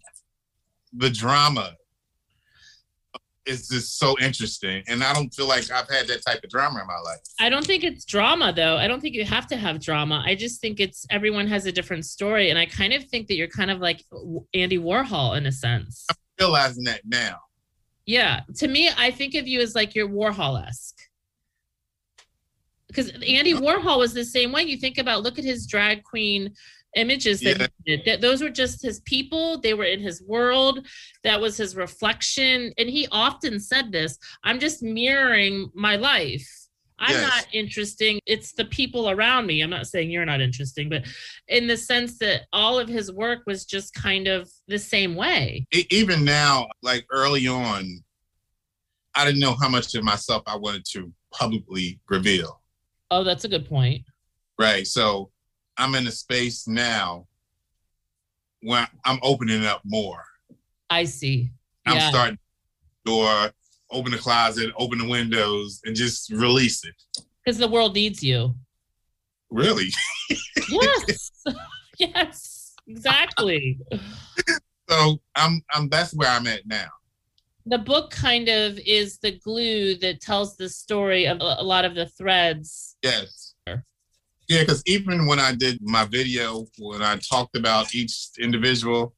the 0.93 1.09
drama 1.09 1.75
is 3.47 3.67
just 3.67 3.97
so 3.97 4.15
interesting. 4.19 4.83
And 4.87 5.03
I 5.03 5.13
don't 5.13 5.33
feel 5.33 5.47
like 5.47 5.71
I've 5.71 5.89
had 5.89 6.07
that 6.07 6.23
type 6.25 6.43
of 6.43 6.49
drama 6.49 6.81
in 6.81 6.87
my 6.87 6.99
life. 6.99 7.19
I 7.39 7.49
don't 7.49 7.65
think 7.65 7.83
it's 7.83 8.05
drama 8.05 8.53
though. 8.53 8.77
I 8.77 8.87
don't 8.87 8.99
think 9.01 9.15
you 9.15 9.25
have 9.25 9.47
to 9.47 9.57
have 9.57 9.79
drama. 9.79 10.23
I 10.25 10.35
just 10.35 10.61
think 10.61 10.79
it's 10.79 11.05
everyone 11.09 11.47
has 11.47 11.65
a 11.65 11.71
different 11.71 12.05
story. 12.05 12.49
And 12.49 12.59
I 12.59 12.65
kind 12.65 12.93
of 12.93 13.05
think 13.05 13.27
that 13.27 13.35
you're 13.35 13.47
kind 13.47 13.71
of 13.71 13.79
like 13.79 14.03
Andy 14.53 14.77
Warhol 14.77 15.37
in 15.37 15.45
a 15.45 15.51
sense. 15.51 16.05
I'm 16.09 16.15
realizing 16.39 16.83
that 16.83 17.01
now. 17.05 17.37
Yeah. 18.05 18.41
To 18.57 18.67
me, 18.67 18.89
I 18.97 19.11
think 19.11 19.35
of 19.35 19.47
you 19.47 19.61
as 19.61 19.75
like 19.75 19.95
you're 19.95 20.09
Warhol 20.09 20.65
esque. 20.65 20.95
Because 22.87 23.09
Andy 23.11 23.53
Warhol 23.53 23.99
was 23.99 24.13
the 24.13 24.23
same 24.23 24.51
way. 24.53 24.63
You 24.63 24.77
think 24.77 24.97
about, 24.97 25.21
look 25.21 25.37
at 25.37 25.43
his 25.43 25.67
drag 25.67 26.03
queen 26.03 26.53
images 26.95 27.39
that 27.41 27.59
Yeah. 27.59 27.67
he 27.85 27.97
did. 27.97 28.05
That 28.05 28.21
those 28.21 28.41
were 28.41 28.49
just 28.49 28.81
his 28.81 28.99
people. 29.01 29.59
They 29.59 29.73
were 29.73 29.83
in 29.85 29.99
his 29.99 30.21
world. 30.23 30.85
That 31.23 31.39
was 31.41 31.57
his 31.57 31.75
reflection. 31.75 32.73
And 32.77 32.89
he 32.89 33.07
often 33.11 33.59
said 33.59 33.91
this 33.91 34.17
I'm 34.43 34.59
just 34.59 34.81
mirroring 34.81 35.69
my 35.73 35.95
life. 35.95 36.47
I'm 36.99 37.11
Yes. 37.11 37.29
not 37.29 37.47
interesting. 37.53 38.19
It's 38.25 38.53
the 38.53 38.65
people 38.65 39.11
around 39.11 39.45
me. 39.45 39.61
I'm 39.61 39.69
not 39.69 39.85
saying 39.85 40.09
you're 40.09 40.25
not 40.25 40.41
interesting, 40.41 40.89
but 40.89 41.05
in 41.47 41.67
the 41.67 41.77
sense 41.77 42.17
that 42.19 42.47
all 42.51 42.79
of 42.79 42.87
his 42.89 43.11
work 43.11 43.43
was 43.45 43.65
just 43.65 43.93
kind 43.93 44.27
of 44.27 44.49
the 44.67 44.79
same 44.79 45.13
way. 45.13 45.67
Even 45.91 46.25
now, 46.25 46.67
like 46.81 47.05
early 47.11 47.47
on, 47.47 48.03
I 49.13 49.25
didn't 49.25 49.39
know 49.41 49.53
how 49.53 49.69
much 49.69 49.93
of 49.93 50.03
myself 50.03 50.41
I 50.47 50.55
wanted 50.55 50.85
to 50.93 51.13
publicly 51.31 51.99
reveal. 52.09 52.61
Oh, 53.11 53.23
that's 53.23 53.45
a 53.45 53.49
good 53.49 53.67
point. 53.67 54.03
Right. 54.57 54.87
So 54.87 55.31
I'm 55.77 55.95
in 55.95 56.07
a 56.07 56.11
space 56.11 56.67
now 56.67 57.27
where 58.61 58.87
I'm 59.05 59.19
opening 59.21 59.65
up 59.65 59.81
more. 59.85 60.23
I 60.89 61.03
see. 61.05 61.51
I'm 61.85 61.95
Yeah. 61.97 62.09
starting 62.09 62.39
door, 63.05 63.51
open 63.91 64.11
the 64.11 64.17
closet, 64.17 64.71
open 64.77 64.97
the 64.99 65.07
windows, 65.07 65.79
and 65.85 65.95
just 65.95 66.29
release 66.31 66.83
it. 66.83 66.95
Because 67.43 67.57
the 67.57 67.67
world 67.67 67.93
needs 67.95 68.21
you. 68.23 68.55
Really. 69.49 69.89
Yes. 70.69 71.31
yes. 71.97 72.73
Exactly. 72.87 73.79
So 74.89 75.21
I'm 75.35 75.61
I'm 75.71 75.87
that's 75.87 76.13
where 76.13 76.29
I'm 76.29 76.45
at 76.47 76.67
now. 76.67 76.87
The 77.65 77.77
book 77.77 78.11
kind 78.11 78.49
of 78.49 78.77
is 78.79 79.17
the 79.19 79.31
glue 79.39 79.95
that 79.99 80.19
tells 80.19 80.57
the 80.57 80.67
story 80.67 81.25
of 81.25 81.39
a 81.39 81.55
a 81.59 81.63
lot 81.63 81.85
of 81.85 81.95
the 81.95 82.07
threads. 82.07 82.97
Yes. 83.01 83.46
Yeah, 84.47 84.61
because 84.61 84.81
even 84.85 85.25
when 85.25 85.39
I 85.39 85.53
did 85.53 85.79
my 85.81 86.05
video, 86.05 86.65
when 86.79 87.01
I 87.01 87.17
talked 87.17 87.57
about 87.57 87.93
each 87.93 88.29
individual, 88.39 89.13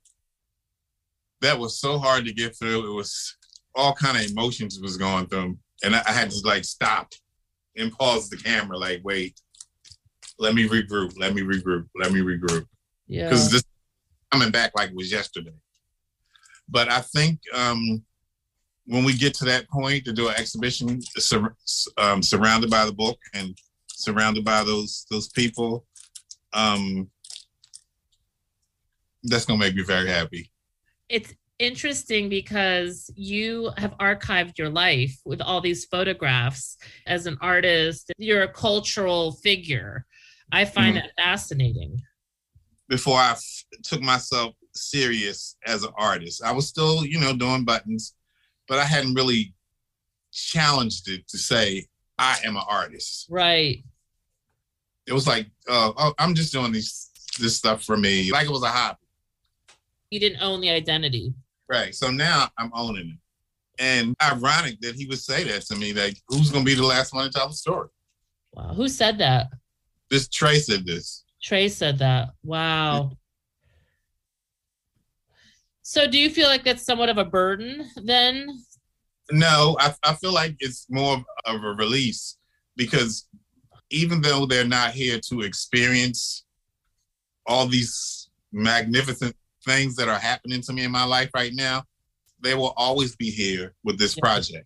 that 1.42 1.58
was 1.58 1.80
so 1.80 2.00
hard 2.00 2.26
to 2.26 2.34
get 2.34 2.58
through. 2.58 2.90
It 2.90 2.94
was 2.96 3.36
all 3.76 3.94
kind 3.94 4.18
of 4.18 4.30
emotions 4.32 4.80
was 4.82 4.98
going 4.98 5.28
through, 5.28 5.58
and 5.84 5.96
I, 5.96 6.02
I 6.08 6.12
had 6.12 6.32
to 6.32 6.40
like 6.44 6.66
stop 6.66 7.12
and 7.78 7.92
pause 7.92 8.30
the 8.30 8.38
camera, 8.38 8.78
like, 8.78 9.02
wait, 9.04 9.40
let 10.40 10.56
me 10.56 10.68
regroup, 10.68 11.14
let 11.18 11.34
me 11.34 11.42
regroup, 11.44 11.86
let 11.96 12.12
me 12.12 12.20
regroup, 12.22 12.66
Yeah. 13.08 13.30
because 13.30 13.52
this 13.52 13.64
coming 14.32 14.52
back 14.52 14.72
like 14.76 14.90
it 14.90 14.96
was 14.96 15.12
yesterday. 15.12 15.54
But 16.68 16.92
I 16.92 17.02
think 17.02 17.40
um, 17.54 18.04
when 18.86 19.04
we 19.04 19.14
get 19.14 19.34
to 19.36 19.46
that 19.46 19.70
point 19.70 20.06
to 20.06 20.14
do 20.14 20.28
an 20.28 20.36
exhibition 20.38 21.02
sur- 21.18 21.56
um, 21.98 22.22
surrounded 22.24 22.70
by 22.70 22.86
the 22.86 22.92
book 22.94 23.18
and 23.34 23.56
surrounded 24.00 24.46
by 24.46 24.64
those 24.64 25.06
those 25.12 25.28
people, 25.30 25.86
um, 26.54 27.10
that's 29.24 29.46
gonna 29.46 29.60
make 29.60 29.76
me 29.76 29.84
very 29.84 30.10
happy. 30.10 30.52
It's 31.10 31.34
interesting 31.60 32.30
because 32.30 33.12
you 33.16 33.72
have 33.78 33.98
archived 33.98 34.58
your 34.58 34.70
life 34.70 35.20
with 35.26 35.42
all 35.42 35.60
these 35.60 35.86
photographs 35.86 36.78
as 37.06 37.26
an 37.26 37.38
artist. 37.42 38.12
You're 38.18 38.44
a 38.44 38.52
cultural 38.52 39.34
figure. 39.34 40.06
I 40.52 40.66
find 40.66 40.96
mm-hmm. 40.96 41.08
that 41.08 41.24
fascinating. 41.24 42.02
Before 42.88 43.18
I 43.18 43.32
f- 43.32 43.64
took 43.84 44.02
myself 44.02 44.56
serious 44.74 45.58
as 45.66 45.84
an 45.84 45.92
artist, 45.98 46.42
I 46.44 46.54
was 46.54 46.68
still, 46.68 47.06
you 47.06 47.20
know, 47.20 47.36
doing 47.36 47.66
buttons, 47.66 48.16
but 48.68 48.80
I 48.80 48.86
hadn't 48.86 49.14
really 49.14 49.54
challenged 50.32 51.10
it 51.10 51.28
to 51.28 51.38
say 51.38 51.89
I 52.20 52.38
am 52.44 52.58
an 52.58 52.64
artist. 52.70 53.28
Right. 53.30 53.84
It 55.08 55.14
was 55.14 55.26
like, 55.26 55.48
uh, 55.68 55.92
oh, 55.98 56.14
I'm 56.20 56.36
just 56.36 56.54
doing 56.54 56.72
these 56.72 57.10
this 57.40 57.56
stuff 57.58 57.84
for 57.84 57.96
me, 57.96 58.32
like 58.32 58.46
it 58.46 58.52
was 58.52 58.64
a 58.64 58.68
hobby. 58.68 58.98
You 60.12 60.20
didn't 60.20 60.42
own 60.42 60.60
the 60.62 60.70
identity. 60.70 61.34
Right. 61.70 61.96
So 61.96 62.12
now 62.12 62.50
I'm 62.58 62.72
owning 62.74 63.10
it. 63.10 63.82
And 63.82 64.16
ironic 64.22 64.82
that 64.82 64.96
he 64.96 65.06
would 65.06 65.20
say 65.20 65.46
that 65.46 65.62
to 65.68 65.76
me, 65.76 65.94
like, 65.94 66.18
who's 66.28 66.52
gonna 66.52 66.66
be 66.66 66.76
the 66.76 66.86
last 66.86 67.14
one 67.14 67.26
to 67.26 67.32
tell 67.32 67.48
the 67.48 67.54
story? 67.54 67.88
Wow. 68.54 68.74
Who 68.74 68.90
said 68.90 69.18
that? 69.20 69.48
This 70.10 70.28
Trey 70.28 70.60
said 70.60 70.86
this. 70.86 71.24
Trey 71.42 71.70
said 71.70 72.00
that. 72.00 72.30
Wow. 72.44 73.12
So 75.82 76.08
do 76.08 76.20
you 76.20 76.30
feel 76.30 76.50
like 76.50 76.64
that's 76.64 76.84
somewhat 76.84 77.10
of 77.10 77.18
a 77.18 77.26
burden 77.26 77.90
then? 77.96 78.50
No, 79.32 79.78
I, 79.80 79.94
I 80.04 80.14
feel 80.16 80.34
like 80.34 80.56
it's 80.60 80.88
more 80.90 81.24
of 81.46 81.64
a 81.64 81.70
release 81.74 82.38
because 82.76 83.28
even 83.92 84.22
though 84.22 84.46
they're 84.46 84.66
not 84.66 84.92
here 84.92 85.20
to 85.30 85.42
experience 85.42 86.46
all 87.46 87.68
these 87.68 88.30
magnificent 88.52 89.36
things 89.66 89.96
that 89.96 90.08
are 90.08 90.20
happening 90.20 90.62
to 90.62 90.74
me 90.74 90.84
in 90.84 90.92
my 90.92 91.04
life 91.04 91.30
right 91.34 91.54
now, 91.54 91.84
they 92.42 92.56
will 92.56 92.74
always 92.78 93.16
be 93.16 93.30
here 93.30 93.74
with 93.84 93.98
this 93.98 94.16
yeah. 94.16 94.22
project. 94.22 94.66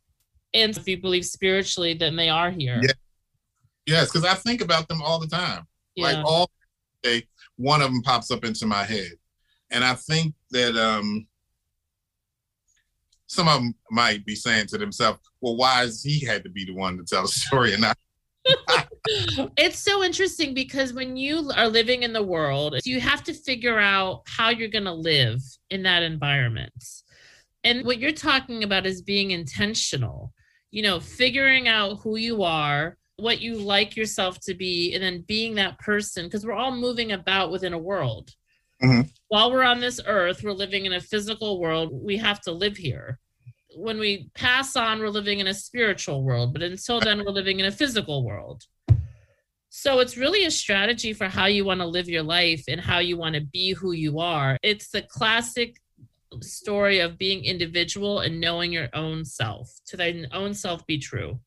And 0.53 0.78
if 0.78 0.88
you 0.88 1.01
believe 1.01 1.26
spiritually, 1.26 1.93
then 1.93 2.16
they 2.16 2.30
are 2.30 2.51
here. 2.51 2.80
Yeah. 2.82 2.91
Yes, 3.86 4.11
because 4.11 4.26
I 4.26 4.36
think 4.36 4.61
about 4.61 4.88
them 4.88 5.01
all 5.01 5.20
the 5.20 5.28
time. 5.28 5.66
Yeah. 5.95 6.05
Like 6.05 6.26
all 6.26 6.49
day, 7.01 7.24
one 7.57 7.82
of 7.82 7.91
them 7.91 8.01
pops 8.01 8.32
up 8.32 8.45
into 8.45 8.66
my 8.66 8.84
head. 8.84 9.11
And 9.72 9.84
I 9.84 9.95
think 9.95 10.36
that 10.51 10.78
um 10.78 11.28
some 13.34 13.47
of 13.47 13.55
them 13.55 13.75
might 13.91 14.25
be 14.25 14.36
saying 14.36 14.67
to 14.67 14.77
themselves, 14.77 15.19
well, 15.41 15.57
why 15.57 15.79
has 15.79 16.03
he 16.03 16.25
had 16.25 16.43
to 16.43 16.49
be 16.49 16.65
the 16.65 16.73
one 16.73 16.97
to 16.97 17.03
tell 17.03 17.23
the 17.23 17.27
story 17.27 17.73
and 17.73 17.81
not 17.81 17.97
it's 19.57 19.79
so 19.79 20.03
interesting 20.03 20.53
because 20.53 20.93
when 20.93 21.17
you 21.17 21.51
are 21.55 21.67
living 21.67 22.03
in 22.03 22.13
the 22.13 22.23
world, 22.23 22.75
you 22.84 22.99
have 22.99 23.23
to 23.23 23.34
figure 23.34 23.79
out 23.79 24.23
how 24.27 24.49
you're 24.49 24.69
going 24.69 24.84
to 24.86 24.93
live 24.93 25.41
in 25.69 25.84
that 25.84 26.03
environment. 26.03 26.73
And 27.63 27.86
what 27.86 27.99
you're 27.99 28.11
talking 28.11 28.63
about 28.63 28.86
is 28.86 29.01
being 29.01 29.31
intentional, 29.31 30.34
you 30.71 30.84
know, 30.84 30.99
figuring 30.99 31.67
out 31.67 31.99
who 32.01 32.17
you 32.17 32.43
are, 32.43 32.97
what 33.17 33.41
you 33.41 33.55
like 33.55 33.95
yourself 33.95 34.39
to 34.41 34.53
be, 34.53 34.93
and 34.93 35.03
then 35.03 35.23
being 35.27 35.55
that 35.55 35.79
person 35.79 36.25
because 36.25 36.45
we're 36.45 36.53
all 36.53 36.75
moving 36.75 37.11
about 37.13 37.51
within 37.51 37.73
a 37.73 37.77
world. 37.77 38.31
Mm-hmm. 38.84 39.01
While 39.29 39.51
we're 39.51 39.63
on 39.63 39.79
this 39.79 40.01
earth, 40.05 40.43
we're 40.43 40.51
living 40.51 40.86
in 40.86 40.93
a 40.93 40.99
physical 40.99 41.59
world. 41.59 41.89
We 41.93 42.17
have 42.17 42.41
to 42.41 42.51
live 42.51 42.75
here 42.75 43.19
when 43.76 43.99
we 43.99 44.30
pass 44.34 44.76
on, 44.76 44.99
we're 44.99 45.09
living 45.09 45.39
in 45.39 45.47
a 45.47 45.53
spiritual 45.53 46.24
world, 46.24 46.53
but 46.53 46.61
until 46.61 46.99
then, 46.99 47.24
we're 47.24 47.32
living 47.32 47.59
in 47.59 47.65
a 47.65 47.71
physical 47.71 48.24
world. 48.24 48.63
So 49.69 49.99
it's 49.99 50.17
really 50.17 50.45
a 50.45 50.51
strategy 50.51 51.13
for 51.13 51.26
how 51.26 51.47
you 51.47 51.65
want 51.65 51.82
to 51.82 51.88
live 51.88 52.07
your 52.07 52.24
life 52.24 52.63
and 52.67 52.80
how 52.80 52.99
you 52.99 53.17
want 53.17 53.36
to 53.36 53.41
be 53.41 53.74
who 53.74 53.91
you 53.91 54.19
are. 54.19 54.57
It's 54.61 54.89
the 54.89 55.01
classic 55.01 55.82
story 56.41 56.99
of 56.99 57.17
being 57.17 57.43
individual 57.43 58.19
and 58.19 58.39
knowing 58.39 58.71
your 58.71 58.89
own 58.93 59.26
self, 59.26 59.71
to 59.88 59.97
thy 59.97 60.26
own 60.32 60.53
self 60.53 60.86
be 60.86 60.99
true. 60.99 61.39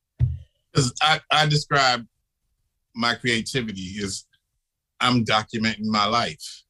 Because 0.71 0.93
I, 1.01 1.21
I 1.31 1.45
describe 1.45 2.05
my 2.95 3.15
creativity 3.15 3.95
as 4.03 4.25
I'm 4.99 5.23
documenting 5.23 5.85
my 5.85 6.05
life. 6.05 6.63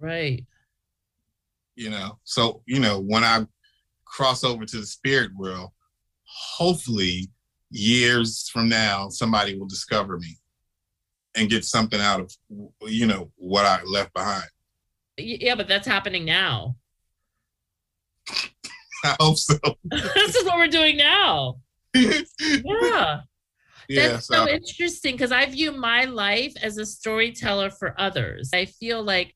Right. 0.00 0.44
You 1.76 1.90
know, 1.90 2.18
so, 2.24 2.62
you 2.66 2.80
know, 2.80 3.00
when 3.00 3.24
I 3.24 3.46
cross 4.12 4.44
over 4.44 4.64
to 4.64 4.76
the 4.76 4.86
spirit 4.86 5.30
world, 5.36 5.70
hopefully 6.24 7.30
years 7.70 8.48
from 8.50 8.68
now, 8.68 9.08
somebody 9.08 9.58
will 9.58 9.66
discover 9.66 10.18
me 10.18 10.36
and 11.34 11.48
get 11.48 11.64
something 11.64 12.00
out 12.00 12.20
of, 12.20 12.30
you 12.82 13.06
know, 13.06 13.30
what 13.36 13.64
I 13.64 13.82
left 13.84 14.12
behind. 14.12 14.44
Yeah, 15.16 15.54
but 15.54 15.68
that's 15.68 15.86
happening 15.86 16.24
now. 16.24 16.76
I 19.04 19.16
hope 19.18 19.38
so. 19.38 19.56
this 19.90 20.36
is 20.36 20.44
what 20.44 20.58
we're 20.58 20.68
doing 20.68 20.96
now. 20.96 21.56
yeah. 21.94 23.20
Yeah, 23.88 24.08
That's 24.08 24.28
so, 24.28 24.46
so 24.46 24.48
interesting 24.48 25.16
because 25.16 25.32
I 25.32 25.44
view 25.46 25.72
my 25.72 26.04
life 26.04 26.54
as 26.62 26.78
a 26.78 26.86
storyteller 26.86 27.68
for 27.68 28.00
others. 28.00 28.50
I 28.54 28.64
feel 28.66 29.02
like 29.02 29.34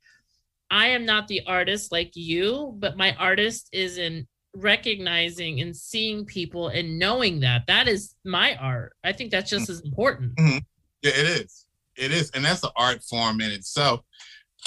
I 0.71 0.87
am 0.89 1.05
not 1.05 1.27
the 1.29 1.43
artist 1.47 1.93
like 1.93 2.13
you, 2.15 2.73
but 2.79 2.97
my 2.97 3.15
artist 3.17 3.69
is 3.73 3.99
in 3.99 4.27
recognizing 4.57 5.61
and 5.61 5.77
seeing 5.77 6.25
people 6.25 6.69
and 6.69 6.99
knowing 6.99 7.41
that 7.41 7.63
that 7.67 7.89
is 7.89 8.15
my 8.25 8.57
art. 8.57 8.95
I 9.05 9.13
think 9.13 9.31
that's 9.31 9.51
just 9.51 9.69
as 9.69 9.81
important. 9.81 10.35
Mm-hmm. 10.37 10.59
yeah 11.03 11.11
it 11.11 11.27
is. 11.43 11.67
It 11.97 12.13
is. 12.13 12.31
And 12.31 12.45
that's 12.45 12.63
an 12.63 12.71
art 12.77 13.03
form 13.03 13.41
in 13.41 13.51
itself 13.51 14.01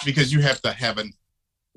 because 0.05 0.31
you 0.31 0.41
have 0.41 0.61
to 0.61 0.71
have 0.71 0.97
a 0.97 1.05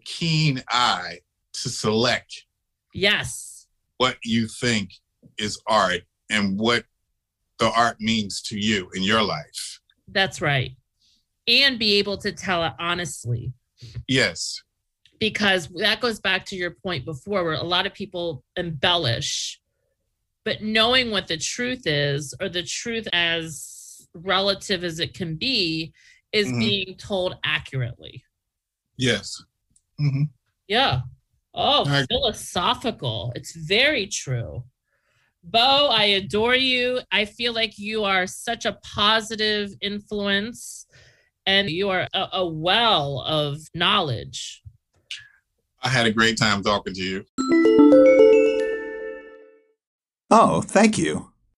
keen 0.04 0.62
eye 0.68 1.18
to 1.54 1.68
select 1.68 2.46
yes. 2.94 3.66
what 3.98 4.16
you 4.24 4.46
think 4.46 4.90
is 5.38 5.60
art 5.66 6.02
and 6.30 6.58
what 6.58 6.84
the 7.58 7.70
art 7.70 7.96
means 8.00 8.42
to 8.42 8.58
you 8.58 8.88
in 8.94 9.02
your 9.02 9.22
life. 9.22 9.80
That's 10.08 10.40
right. 10.40 10.72
And 11.46 11.78
be 11.78 11.98
able 11.98 12.18
to 12.18 12.32
tell 12.32 12.64
it 12.64 12.72
honestly. 12.78 13.52
Yes 14.06 14.62
because 15.30 15.68
that 15.76 16.00
goes 16.00 16.20
back 16.20 16.44
to 16.46 16.56
your 16.56 16.70
point 16.70 17.04
before 17.04 17.44
where 17.44 17.54
a 17.54 17.62
lot 17.62 17.86
of 17.86 17.94
people 17.94 18.44
embellish 18.56 19.60
but 20.44 20.62
knowing 20.62 21.10
what 21.10 21.28
the 21.28 21.36
truth 21.36 21.86
is 21.86 22.34
or 22.40 22.48
the 22.48 22.62
truth 22.62 23.06
as 23.12 24.08
relative 24.14 24.84
as 24.84 24.98
it 24.98 25.14
can 25.14 25.36
be 25.36 25.92
is 26.32 26.48
mm-hmm. 26.48 26.58
being 26.58 26.94
told 26.96 27.36
accurately. 27.44 28.24
Yes. 28.96 29.42
Mm-hmm. 30.00 30.24
yeah. 30.66 31.00
Oh 31.54 31.84
I- 31.86 32.06
philosophical. 32.06 33.32
It's 33.34 33.54
very 33.54 34.06
true. 34.06 34.64
Beau 35.44 35.88
i 35.90 36.04
adore 36.04 36.54
you. 36.54 37.00
I 37.10 37.24
feel 37.24 37.52
like 37.52 37.78
you 37.78 38.04
are 38.04 38.26
such 38.26 38.64
a 38.64 38.78
positive 38.82 39.70
influence 39.80 40.86
and 41.46 41.68
you 41.68 41.90
are 41.90 42.08
a, 42.14 42.28
a 42.34 42.46
well 42.46 43.20
of 43.26 43.58
knowledge 43.74 44.61
I 45.82 45.88
had 45.88 46.06
a 46.06 46.12
great 46.12 46.38
time 46.38 46.62
talking 46.62 46.94
to 46.94 47.02
you. 47.02 47.24
Oh, 50.30 50.62
thank 50.62 50.96
you. 50.96 51.31